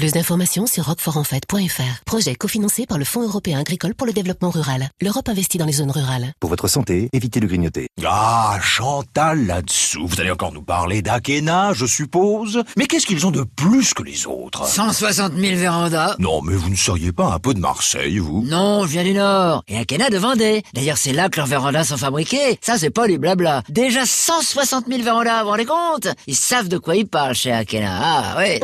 Plus 0.00 0.12
d'informations 0.12 0.66
sur 0.66 0.86
roquefortenfête.fr. 0.86 2.04
Projet 2.06 2.34
cofinancé 2.34 2.86
par 2.86 2.96
le 2.96 3.04
Fonds 3.04 3.20
européen 3.20 3.60
agricole 3.60 3.94
pour 3.94 4.06
le 4.06 4.14
développement 4.14 4.48
rural. 4.48 4.88
L'Europe 5.02 5.28
investit 5.28 5.58
dans 5.58 5.66
les 5.66 5.74
zones 5.74 5.90
rurales. 5.90 6.32
Pour 6.40 6.48
votre 6.48 6.68
santé, 6.68 7.10
évitez 7.12 7.38
de 7.38 7.46
grignoter. 7.46 7.88
Ah, 8.06 8.58
Chantal 8.62 9.44
là-dessous, 9.44 10.06
vous 10.06 10.18
allez 10.18 10.30
encore 10.30 10.52
nous 10.54 10.62
parler 10.62 11.02
d'Akena, 11.02 11.74
je 11.74 11.84
suppose 11.84 12.62
Mais 12.78 12.86
qu'est-ce 12.86 13.04
qu'ils 13.04 13.26
ont 13.26 13.30
de 13.30 13.42
plus 13.42 13.92
que 13.92 14.02
les 14.02 14.26
autres? 14.26 14.66
160 14.66 15.34
000 15.36 15.58
vérandas. 15.58 16.16
Non, 16.18 16.40
mais 16.40 16.54
vous 16.54 16.70
ne 16.70 16.76
seriez 16.76 17.12
pas 17.12 17.26
un 17.26 17.38
peu 17.38 17.52
de 17.52 17.60
Marseille, 17.60 18.20
vous? 18.20 18.42
Non, 18.46 18.86
je 18.86 18.92
viens 18.92 19.04
du 19.04 19.12
Nord. 19.12 19.64
Et 19.68 19.76
Akena 19.76 20.08
de 20.08 20.16
Vendée. 20.16 20.62
D'ailleurs, 20.72 20.96
c'est 20.96 21.12
là 21.12 21.28
que 21.28 21.36
leurs 21.36 21.46
vérandas 21.46 21.84
sont 21.84 21.98
fabriqués. 21.98 22.58
Ça, 22.62 22.78
c'est 22.78 22.88
pas 22.88 23.06
du 23.06 23.18
blabla. 23.18 23.64
Déjà 23.68 24.06
160 24.06 24.86
000 24.88 25.02
vérandas, 25.02 25.40
vous 25.40 25.44
vous 25.44 25.50
rendez 25.50 25.66
compte 25.66 26.08
Ils 26.26 26.36
savent 26.36 26.68
de 26.68 26.78
quoi 26.78 26.96
ils 26.96 27.06
parlent 27.06 27.34
chez 27.34 27.52
Akena. 27.52 27.98
Ah, 28.02 28.36
oui. 28.38 28.60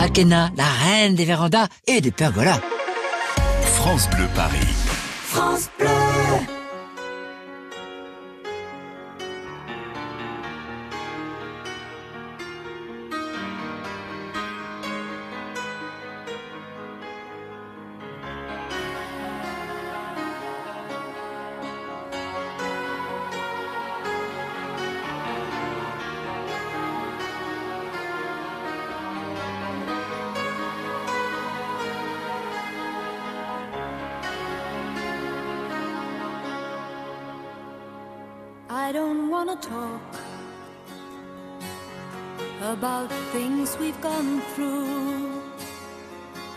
Akena, 0.00 0.50
la 0.56 0.64
reine 0.64 1.14
des 1.14 1.24
vérandas 1.24 1.66
et 1.86 2.00
des 2.00 2.10
pergolas. 2.10 2.60
France 3.74 4.08
Bleu 4.10 4.26
Paris. 4.34 4.66
France 5.24 5.68
Bleu. 5.78 6.07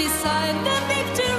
beside 0.00 0.56
the 0.64 0.76
victory. 0.88 1.29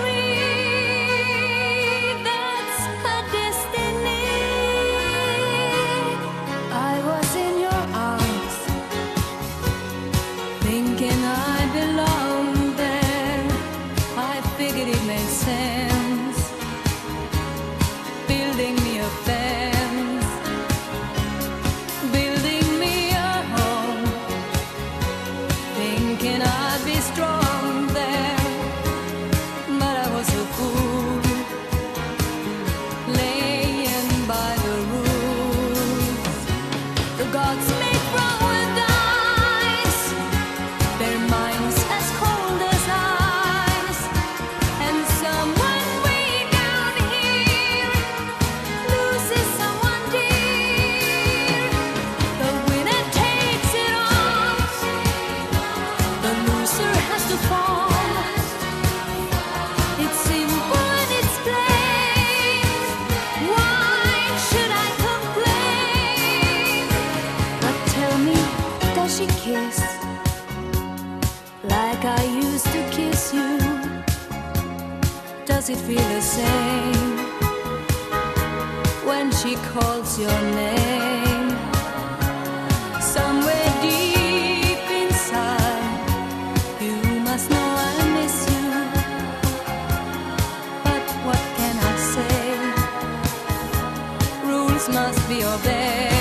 Must 94.92 95.30
be 95.30 95.44
obeyed. 95.44 96.21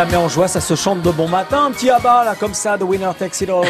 Ça 0.00 0.06
met 0.06 0.16
en 0.16 0.30
joie, 0.30 0.48
ça 0.48 0.62
se 0.62 0.74
chante 0.76 1.02
de 1.02 1.10
bon 1.10 1.28
matin, 1.28 1.66
un 1.66 1.72
petit 1.72 1.90
abat 1.90 2.24
là 2.24 2.34
comme 2.34 2.54
ça, 2.54 2.78
The 2.78 2.84
Winner 2.84 3.10
Takes 3.18 3.42
It 3.42 3.50
All 3.50 3.66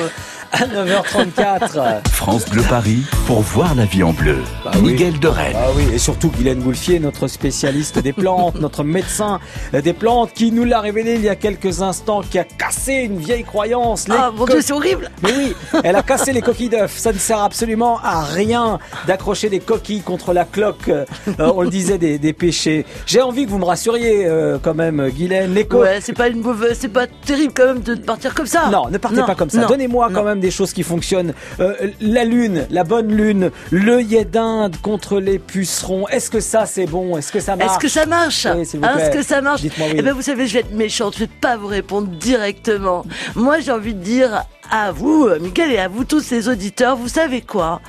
à 0.53 0.65
9h34. 0.67 2.07
France 2.13 2.45
Bleu 2.51 2.63
Paris 2.69 3.03
pour 3.27 3.41
voir 3.41 3.75
la 3.75 3.85
vie 3.85 4.03
en 4.03 4.13
bleu. 4.13 4.39
Bah 4.65 4.73
oui. 4.77 4.93
Miguel 4.93 5.19
de 5.19 5.29
Rennes. 5.29 5.57
Ah 5.57 5.69
oui, 5.77 5.85
et 5.93 5.99
surtout 5.99 6.29
Guylaine 6.31 6.61
Goulfier, 6.61 6.99
notre 6.99 7.29
spécialiste 7.29 7.99
des 8.01 8.13
plantes, 8.13 8.55
notre 8.61 8.83
médecin 8.85 9.39
des 9.73 9.93
plantes, 9.93 10.33
qui 10.33 10.51
nous 10.53 10.65
l'a 10.65 10.81
révélé 10.81 11.15
il 11.15 11.23
y 11.23 11.29
a 11.29 11.37
quelques 11.37 11.83
instants, 11.83 12.23
qui 12.29 12.39
a 12.39 12.45
cassé 12.45 12.95
une 12.95 13.19
vieille 13.19 13.45
croyance. 13.45 14.07
Ah, 14.11 14.31
mon 14.37 14.45
Dieu, 14.47 14.61
c'est 14.61 14.73
horrible 14.73 15.11
Mais 15.23 15.33
oui, 15.37 15.55
elle 15.85 15.97
a 15.97 16.03
cassé 16.03 16.33
les 16.33 16.43
coquilles 16.43 16.69
d'œufs. 16.69 16.97
Ça 16.97 17.13
ne 17.13 17.19
sert 17.19 17.41
absolument 17.43 17.99
à 18.03 18.23
rien 18.23 18.79
d'accrocher 19.07 19.49
des 19.49 19.61
coquilles 19.61 20.03
contre 20.03 20.33
la 20.33 20.45
cloque, 20.45 20.89
euh, 20.89 21.05
on 21.39 21.63
le 21.63 21.71
disait, 21.71 21.99
des, 21.99 22.19
des 22.19 22.33
péchés. 22.33 22.85
J'ai 23.07 23.23
envie 23.23 23.45
que 23.47 23.51
vous 23.51 23.59
me 23.59 23.65
rassuriez 23.65 24.27
euh, 24.27 24.59
quand 24.61 24.75
même, 24.75 25.09
Guylaine. 25.11 25.55
Les 25.55 25.67
co- 25.67 25.81
Ouais, 25.83 25.99
c'est 26.01 26.13
pas 26.13 26.29
une 26.29 26.41
mauvaise, 26.41 26.77
c'est 26.81 26.89
pas 26.89 27.07
terrible 27.25 27.53
quand 27.55 27.67
même 27.67 27.81
de 27.81 27.95
partir 27.95 28.35
comme 28.35 28.47
ça. 28.47 28.69
Non, 28.71 28.89
ne 28.91 28.99
partez 28.99 29.19
Non, 29.19 29.27
pas 29.27 29.35
comme 29.35 29.51
ça. 29.51 29.61
non, 29.63 29.69
Donnez-moi 29.69 30.09
quand 30.13 30.21
non. 30.21 30.25
Même 30.41 30.49
des 30.49 30.51
choses 30.51 30.73
qui 30.73 30.83
fonctionnent. 30.83 31.35
Euh, 31.61 31.75
la 32.01 32.25
lune, 32.25 32.67
la 32.71 32.85
bonne 32.85 33.15
lune, 33.15 33.51
l'œillet 33.71 34.25
d'Inde 34.25 34.77
contre 34.83 35.21
les 35.21 35.39
pucerons. 35.39 36.09
Est-ce 36.09 36.31
que 36.31 36.41
ça 36.41 36.67
c'est 36.67 36.87
bon? 36.87 37.17
Est-ce 37.17 37.33
que 37.33 37.41
ça 37.41 37.57
marche 37.57 37.73
Est-ce 37.73 37.79
que 37.79 37.89
ça 37.89 38.07
marche? 38.07 38.47
Oui, 38.57 38.65
vous 38.75 38.85
Hein. 38.85 38.97
Est-ce 38.99 39.11
que 39.11 39.23
ça 39.23 39.41
marche? 39.43 39.63
oui. 39.63 39.71
Eh 39.97 40.03
ben, 40.03 40.13
vous 40.13 40.23
savez, 40.23 40.47
je 40.47 40.55
vais 40.55 40.61
être 40.61 40.73
méchante, 40.73 41.15
je 41.15 41.21
vais 41.21 41.31
pas 41.41 41.57
vous 41.57 41.67
répondre 41.67 42.09
directement. 42.09 43.05
Moi, 43.35 43.61
j'ai 43.61 43.73
envie 43.73 43.95
de 43.95 44.03
dire 44.03 44.45
à 44.71 44.93
vous, 44.93 45.27
euh, 45.27 45.39
Miguel, 45.41 45.73
et 45.73 45.79
à 45.79 45.89
vous 45.89 46.05
tous 46.05 46.31
les 46.31 46.49
auditeurs, 46.49 46.97
vous 46.97 47.09
savez 47.09 47.43
quoi? 47.43 47.81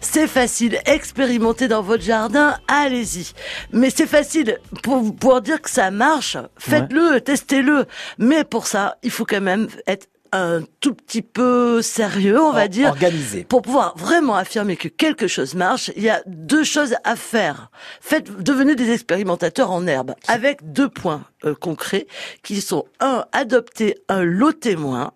C'est 0.00 0.26
facile, 0.26 0.78
expérimentez 0.86 1.68
dans 1.68 1.82
votre 1.82 2.02
jardin, 2.02 2.56
allez-y. 2.66 3.32
Mais 3.72 3.90
c'est 3.94 4.06
facile 4.06 4.58
pour 4.82 5.14
pour 5.16 5.40
dire 5.42 5.60
que 5.60 5.70
ça 5.70 5.90
marche, 5.90 6.36
faites-le, 6.58 7.20
testez-le. 7.20 7.84
Mais 8.18 8.44
pour 8.44 8.66
ça, 8.66 8.96
il 9.02 9.10
faut 9.10 9.26
quand 9.26 9.40
même 9.42 9.68
être 9.86 10.06
un 10.32 10.62
tout 10.80 10.94
petit 10.94 11.22
peu 11.22 11.82
sérieux, 11.82 12.40
on 12.40 12.52
va 12.52 12.68
dire. 12.68 12.90
organisé. 12.90 13.44
Pour 13.44 13.62
pouvoir 13.62 13.96
vraiment 13.96 14.34
affirmer 14.36 14.76
que 14.76 14.88
quelque 14.88 15.26
chose 15.26 15.54
marche, 15.54 15.90
il 15.96 16.02
y 16.02 16.10
a 16.10 16.22
deux 16.26 16.64
choses 16.64 16.94
à 17.04 17.16
faire. 17.16 17.70
Faites, 18.00 18.30
devenez 18.42 18.74
des 18.76 18.90
expérimentateurs 18.92 19.70
en 19.70 19.86
herbe 19.86 20.14
avec 20.28 20.72
deux 20.72 20.88
points 20.88 21.24
euh, 21.44 21.54
concrets 21.54 22.06
qui 22.42 22.60
sont 22.60 22.84
un, 23.00 23.24
adopter 23.32 23.96
un 24.08 24.22
lot 24.22 24.52
témoin, 24.52 25.12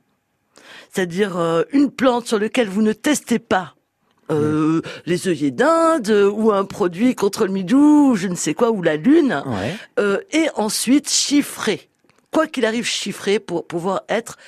c'est-à-dire 0.92 1.36
euh, 1.36 1.62
une 1.72 1.90
plante 1.90 2.26
sur 2.26 2.38
laquelle 2.38 2.68
vous 2.68 2.82
ne 2.82 2.92
testez 2.92 3.38
pas. 3.38 3.74
euh, 4.30 4.80
les 5.04 5.28
œillets 5.28 5.50
d'Inde 5.50 6.08
euh, 6.08 6.30
ou 6.30 6.50
un 6.50 6.64
produit 6.64 7.14
contre 7.14 7.44
le 7.46 7.52
midou, 7.52 8.12
ou 8.12 8.16
je 8.16 8.26
ne 8.28 8.34
sais 8.34 8.54
quoi, 8.54 8.70
ou 8.70 8.80
la 8.80 8.96
lune, 8.96 9.42
Ouais. 9.46 9.76
euh, 10.00 10.18
et 10.32 10.46
ensuite 10.56 11.10
chiffrer. 11.10 11.90
Quoi 12.30 12.46
qu'il 12.46 12.64
arrive, 12.64 12.86
chiffrer 12.86 13.38
pour 13.38 13.66
pouvoir 13.66 14.02
être 14.08 14.38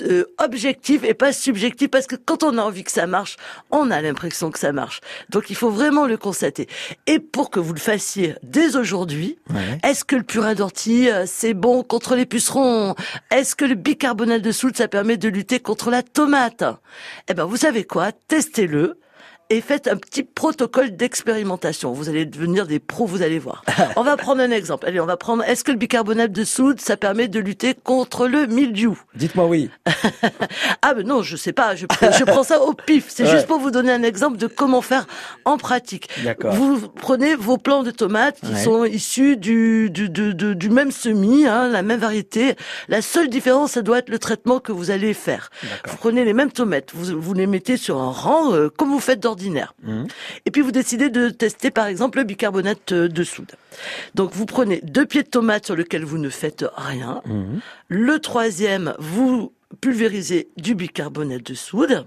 euh, 0.00 0.24
objectif 0.42 1.04
et 1.04 1.14
pas 1.14 1.32
subjectif 1.32 1.88
parce 1.88 2.06
que 2.06 2.16
quand 2.16 2.42
on 2.42 2.56
a 2.58 2.62
envie 2.62 2.84
que 2.84 2.90
ça 2.92 3.06
marche, 3.06 3.36
on 3.70 3.90
a 3.90 4.00
l'impression 4.00 4.50
que 4.50 4.58
ça 4.58 4.72
marche. 4.72 5.00
Donc 5.30 5.50
il 5.50 5.56
faut 5.56 5.70
vraiment 5.70 6.06
le 6.06 6.16
constater. 6.16 6.68
Et 7.06 7.18
pour 7.18 7.50
que 7.50 7.60
vous 7.60 7.72
le 7.74 7.80
fassiez 7.80 8.34
dès 8.42 8.76
aujourd'hui, 8.76 9.36
Ouais. 9.52 9.78
est-ce 9.82 10.04
que 10.04 10.16
le 10.16 10.22
purin 10.22 10.54
d'ortie 10.54 11.10
euh, 11.10 11.24
c'est 11.26 11.54
bon 11.54 11.82
contre 11.82 12.16
les 12.16 12.26
pucerons? 12.26 12.94
Est-ce 13.30 13.54
que 13.56 13.64
le 13.64 13.74
bicarbonate 13.74 14.42
de 14.42 14.52
soude 14.52 14.76
ça 14.76 14.88
permet 14.88 15.16
de 15.16 15.28
lutter 15.28 15.60
contre 15.60 15.90
la 15.90 16.02
tomate? 16.02 16.64
Eh 17.28 17.34
ben 17.34 17.44
vous 17.44 17.56
savez 17.58 17.84
quoi? 17.84 18.10
Testez-le. 18.28 18.98
Et 19.50 19.60
faites 19.60 19.88
un 19.88 19.96
petit 19.96 20.22
protocole 20.22 20.96
d'expérimentation. 20.96 21.92
Vous 21.92 22.08
allez 22.08 22.24
devenir 22.24 22.66
des 22.66 22.78
pros, 22.78 23.04
vous 23.06 23.20
allez 23.22 23.38
voir. 23.38 23.62
On 23.96 24.02
va 24.02 24.16
prendre 24.16 24.40
un 24.40 24.50
exemple. 24.50 24.86
Allez, 24.86 25.00
on 25.00 25.06
va 25.06 25.18
prendre. 25.18 25.44
Est-ce 25.44 25.62
que 25.64 25.70
le 25.70 25.76
bicarbonate 25.76 26.32
de 26.32 26.44
soude, 26.44 26.80
ça 26.80 26.96
permet 26.96 27.28
de 27.28 27.38
lutter 27.40 27.74
contre 27.74 28.26
le 28.26 28.46
mildiou? 28.46 28.98
Dites-moi 29.14 29.46
oui. 29.46 29.70
ah 30.82 30.94
ben 30.94 31.06
non, 31.06 31.22
je 31.22 31.36
sais 31.36 31.52
pas, 31.52 31.74
je, 31.76 31.84
je 32.18 32.24
prends 32.24 32.42
ça 32.42 32.60
au 32.62 32.72
pif. 32.72 33.06
C'est 33.08 33.24
Ouais. 33.24 33.30
juste 33.30 33.46
pour 33.46 33.58
vous 33.58 33.70
donner 33.70 33.92
un 33.92 34.02
exemple 34.02 34.38
de 34.38 34.46
comment 34.46 34.80
faire 34.82 35.06
en 35.44 35.56
pratique. 35.58 36.08
D'accord. 36.24 36.54
Vous 36.54 36.88
prenez 36.88 37.34
vos 37.36 37.58
plants 37.58 37.82
de 37.82 37.90
tomates 37.90 38.40
qui 38.40 38.52
Ouais. 38.52 38.62
sont 38.62 38.84
issus 38.84 39.36
du, 39.36 39.90
du, 39.90 40.08
du, 40.08 40.34
du- 40.34 40.56
du 40.56 40.70
même 40.70 40.90
semis, 40.90 41.46
hein, 41.46 41.68
la 41.68 41.82
même 41.82 42.00
variété. 42.00 42.54
La 42.88 43.02
seule 43.02 43.28
différence, 43.28 43.72
ça 43.72 43.82
doit 43.82 43.98
être 43.98 44.08
le 44.10 44.18
traitement 44.18 44.58
que 44.58 44.72
vous 44.72 44.90
allez 44.90 45.12
faire. 45.14 45.50
Vous 45.86 45.96
prenez 45.96 46.24
les 46.24 46.32
mêmes 46.32 46.52
tomates, 46.52 46.90
vous, 46.94 47.20
vous 47.20 47.34
les 47.34 47.46
mettez 47.46 47.76
sur 47.76 48.00
un 48.00 48.10
rang 48.10 48.52
euh, 48.54 48.68
comme 48.76 48.88
vous 48.90 49.00
faites 49.00 49.20
Mhm. 49.82 50.06
Et 50.46 50.50
puis 50.50 50.62
vous 50.62 50.72
décidez 50.72 51.10
de 51.10 51.28
tester 51.28 51.70
par 51.70 51.86
exemple 51.86 52.18
le 52.18 52.24
bicarbonate 52.24 52.92
euh, 52.92 53.08
de 53.08 53.24
soude. 53.24 53.52
Donc 54.14 54.32
vous 54.32 54.46
prenez 54.46 54.80
deux 54.82 55.06
pieds 55.06 55.22
de 55.22 55.28
tomates 55.28 55.66
sur 55.66 55.76
lesquels 55.76 56.04
vous 56.04 56.18
ne 56.18 56.30
faites 56.30 56.64
rien. 56.76 57.22
Mhm. 57.26 57.60
Le 57.88 58.18
troisième, 58.18 58.94
vous 58.98 59.52
pulvérisez 59.80 60.48
du 60.56 60.74
bicarbonate 60.74 61.42
de 61.42 61.54
soude. 61.54 62.06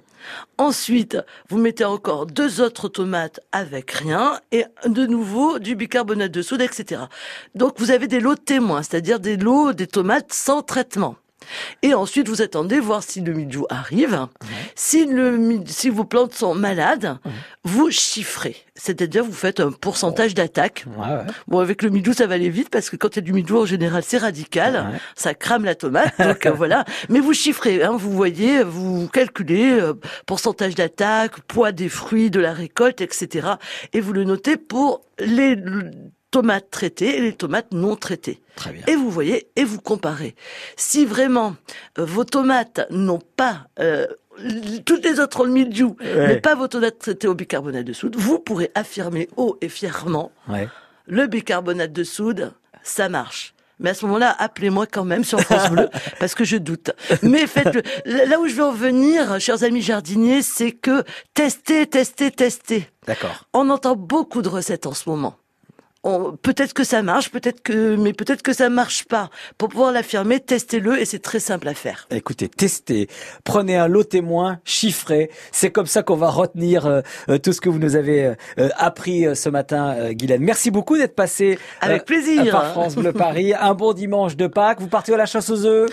Ensuite, 0.58 1.18
vous 1.50 1.58
mettez 1.58 1.86
encore 1.86 2.26
deux 2.26 2.62
autres 2.62 2.90
tomates 2.90 3.40
avec 3.52 3.92
rien 3.92 4.40
et 4.52 4.66
de 4.86 5.06
nouveau 5.06 5.60
du 5.60 5.76
bicarbonate 5.76 6.32
de 6.32 6.42
soude, 6.42 6.62
etc. 6.62 7.02
Donc 7.56 7.80
vous 7.80 7.92
avez 7.92 8.08
des 8.08 8.20
lots 8.20 8.36
témoins, 8.36 8.84
c'est-à-dire 8.84 9.20
des 9.20 9.38
lots 9.38 9.74
des 9.74 9.88
tomates 9.88 10.34
sans 10.34 10.62
traitement. 10.62 11.16
Et 11.82 11.94
ensuite, 11.94 12.28
vous 12.28 12.42
attendez 12.42 12.80
voir 12.80 13.04
si 13.04 13.22
le 13.22 13.34
mildiou 13.34 13.66
arrive. 13.70 14.28
Si, 14.76 15.06
le, 15.06 15.62
si 15.66 15.90
vos 15.90 16.04
plantes 16.04 16.34
sont 16.34 16.56
malades, 16.56 17.18
vous 17.64 17.92
chiffrez. 17.92 18.56
C'est-à-dire, 18.76 19.24
vous 19.24 19.34
faites 19.34 19.60
un 19.60 19.72
pourcentage 19.72 20.34
d'attaque. 20.34 20.86
Bon, 21.48 21.60
avec 21.60 21.82
le 21.82 21.90
mildiou, 21.90 22.14
ça 22.14 22.28
va 22.28 22.36
aller 22.36 22.50
vite 22.50 22.70
parce 22.70 22.90
que 22.90 22.96
quand 22.96 23.16
il 23.16 23.16
y 23.18 23.20
a 23.20 23.22
du 23.22 23.34
mildiou, 23.34 23.60
en 23.60 23.66
général, 23.66 24.04
c'est 24.06 24.18
radical. 24.18 25.00
Ça 25.16 25.34
crame 25.34 25.66
la 25.66 25.76
tomate. 25.76 26.14
Donc, 26.20 26.46
euh, 26.46 26.52
voilà. 26.56 26.86
Mais 27.10 27.20
vous 27.20 27.34
chiffrez, 27.34 27.84
hein, 27.84 27.96
vous 27.98 28.12
voyez, 28.12 28.64
vous 28.64 29.08
calculez 29.08 29.72
euh, 29.72 29.94
pourcentage 30.26 30.76
d'attaque, 30.76 31.40
poids 31.42 31.72
des 31.72 31.90
fruits, 31.90 32.30
de 32.30 32.40
la 32.40 32.54
récolte, 32.54 33.02
etc. 33.02 33.48
Et 33.94 34.02
vous 34.02 34.14
le 34.14 34.24
notez 34.24 34.58
pour 34.58 35.02
les 35.20 35.58
tomates 36.32 36.70
traitées 36.72 37.18
et 37.18 37.22
les 37.22 37.34
tomates 37.34 37.72
non 37.72 37.96
traitées. 37.96 38.40
Et 38.88 38.96
vous 38.96 39.10
voyez, 39.12 39.48
et 39.56 39.63
vous 39.63 39.80
comparez. 39.80 40.36
Si 40.76 41.06
vraiment 41.06 41.56
euh, 42.00 42.06
vos 42.06 42.24
tomates 42.24 42.86
n'ont 42.90 43.22
pas... 43.36 43.68
euh, 43.80 44.08
toutes 44.86 45.04
les 45.04 45.20
autres 45.20 45.42
ont 45.42 45.46
le 45.46 45.52
mildiou, 45.52 45.96
Ouais. 46.00 46.28
mais 46.28 46.42
pas 46.42 46.54
vos 46.56 46.68
tomates 46.68 47.00
traitées 47.00 47.28
au 47.28 47.34
bicarbonate 47.34 47.86
de 47.86 47.94
soude, 47.94 48.16
vous 48.18 48.40
pourrez 48.40 48.72
affirmer 48.76 49.30
haut 49.38 49.58
et 49.62 49.70
fièrement 49.70 50.32
Ouais. 50.50 50.68
le 51.08 51.28
bicarbonate 51.28 51.92
de 51.94 52.04
soude, 52.04 52.52
ça 52.84 53.10
marche. 53.10 53.54
Mais 53.80 53.92
à 53.92 53.94
ce 53.94 54.06
moment-là, 54.08 54.36
appelez-moi 54.40 54.88
quand 54.88 55.06
même 55.06 55.24
sur 55.24 55.40
France 55.42 55.70
Bleu, 55.70 55.88
parce 56.20 56.34
que 56.34 56.44
je 56.44 56.58
doute. 56.58 56.90
Mais 57.22 57.46
faites-le. 57.46 57.84
Là 58.28 58.40
où 58.40 58.48
je 58.48 58.56
veux 58.56 58.63
en 58.63 58.72
venir, 58.72 59.40
chers 59.40 59.63
amis 59.63 59.84
jardiniers, 59.84 60.42
c'est 60.42 60.72
que 60.72 61.04
testez, 61.36 61.86
testez, 61.86 62.32
testez. 62.32 62.90
D'accord. 63.06 63.46
On 63.54 63.70
entend 63.70 63.96
beaucoup 63.96 64.42
de 64.42 64.50
recettes 64.50 64.88
en 64.88 64.94
ce 64.94 65.08
moment. 65.08 65.36
Peut-être 66.41 66.74
que 66.74 66.84
ça 66.84 67.02
marche, 67.02 67.30
peut-être 67.32 67.62
que, 67.62 67.96
mais 67.96 68.13
peut-être 68.13 68.41
que 68.41 68.54
ça 68.54 68.70
marche 68.70 69.06
pas. 69.06 69.30
Pour 69.58 69.70
pouvoir 69.70 69.91
l'affirmer, 69.91 70.39
testez-le 70.39 71.00
et 71.00 71.06
c'est 71.06 71.20
très 71.20 71.39
simple 71.39 71.67
à 71.67 71.74
faire. 71.74 72.08
Écoutez, 72.12 72.48
testez, 72.48 73.08
prenez 73.43 73.76
un 73.78 73.88
lot 73.88 74.04
témoin, 74.04 74.60
chiffrez. 74.63 75.30
C'est 75.52 75.72
comme 75.72 75.86
ça 75.86 76.04
qu'on 76.04 76.15
va 76.15 76.30
retenir 76.30 76.86
euh, 76.86 77.02
euh, 77.30 77.38
tout 77.38 77.52
ce 77.54 77.60
que 77.62 77.70
vous 77.70 77.80
nous 77.80 77.96
avez 77.96 78.34
euh, 78.60 78.70
appris 78.78 79.26
euh, 79.26 79.36
ce 79.36 79.50
matin, 79.50 80.12
Guylaine. 80.13 80.41
Merci 80.43 80.72
beaucoup 80.72 80.98
d'être 80.98 81.15
passé 81.15 81.60
Avec 81.82 82.06
plaisir. 82.06 82.52
par 82.52 82.72
France 82.72 82.96
Bleu 82.96 83.12
Paris. 83.13 83.54
Un 83.60 83.74
bon 83.74 83.93
dimanche 83.93 84.36
de 84.38 84.48
Pâques. 84.48 84.80
Vous 84.80 84.88
partez 84.88 85.13
à 85.13 85.17
la 85.17 85.26
chasse 85.26 85.50
aux 85.50 85.65
œufs? 85.65 85.89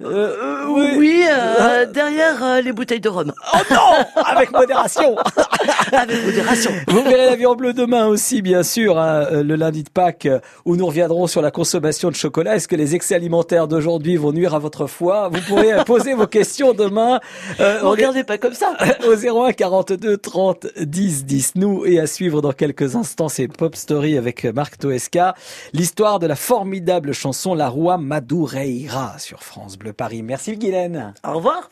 Oui, 0.00 1.22
euh, 1.30 1.86
derrière 1.86 2.60
les 2.62 2.72
bouteilles 2.72 3.00
de 3.00 3.08
rhum. 3.08 3.32
Oh 3.54 3.58
non 3.70 4.22
Avec 4.24 4.52
modération 4.52 5.16
Avec 5.92 6.24
modération. 6.24 6.70
Vous 6.88 7.02
verrez 7.02 7.26
la 7.26 7.36
vie 7.36 7.46
en 7.46 7.54
bleu 7.54 7.72
demain 7.72 8.06
aussi, 8.06 8.42
bien 8.42 8.62
sûr, 8.62 8.98
hein, 8.98 9.26
le 9.54 9.60
lundi 9.60 9.82
de 9.82 9.90
Pâques, 9.90 10.26
euh, 10.26 10.40
où 10.64 10.76
nous 10.76 10.86
reviendrons 10.86 11.26
sur 11.26 11.42
la 11.42 11.50
consommation 11.50 12.10
de 12.10 12.14
chocolat. 12.14 12.56
Est-ce 12.56 12.68
que 12.68 12.76
les 12.76 12.94
excès 12.94 13.14
alimentaires 13.14 13.68
d'aujourd'hui 13.68 14.16
vont 14.16 14.32
nuire 14.32 14.54
à 14.54 14.58
votre 14.58 14.86
foie 14.86 15.28
Vous 15.32 15.40
pourrez 15.48 15.72
euh, 15.72 15.84
poser 15.84 16.14
vos 16.14 16.26
questions 16.26 16.72
demain. 16.74 17.20
Euh, 17.60 17.78
Ne 17.80 17.84
on 17.84 17.86
est- 17.86 17.90
regardez 17.90 18.24
pas 18.24 18.38
comme 18.38 18.54
ça. 18.54 18.74
au 19.08 19.14
01 19.14 19.52
42 19.52 20.16
30 20.16 20.66
10 20.80 21.24
10. 21.24 21.52
Nous 21.56 21.84
et 21.86 21.98
à 22.00 22.06
suivre 22.06 22.42
dans 22.42 22.52
quelques 22.52 22.96
instants, 22.96 23.28
c'est 23.28 23.48
Pop 23.48 23.76
Story 23.76 24.18
avec 24.18 24.44
Marc 24.44 24.78
Toesca. 24.78 25.34
L'histoire 25.72 26.18
de 26.18 26.26
la 26.26 26.36
formidable 26.36 27.12
chanson 27.12 27.54
La 27.54 27.68
Roi 27.68 27.96
Madureira 27.98 29.18
sur 29.18 29.42
France 29.42 29.78
Bleu 29.78 29.92
Paris. 29.92 30.22
Merci 30.22 30.56
Guylaine. 30.56 31.14
Au 31.26 31.34
revoir. 31.34 31.70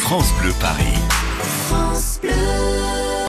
France 0.00 0.30
Bleu 0.40 0.52
Paris. 0.60 0.84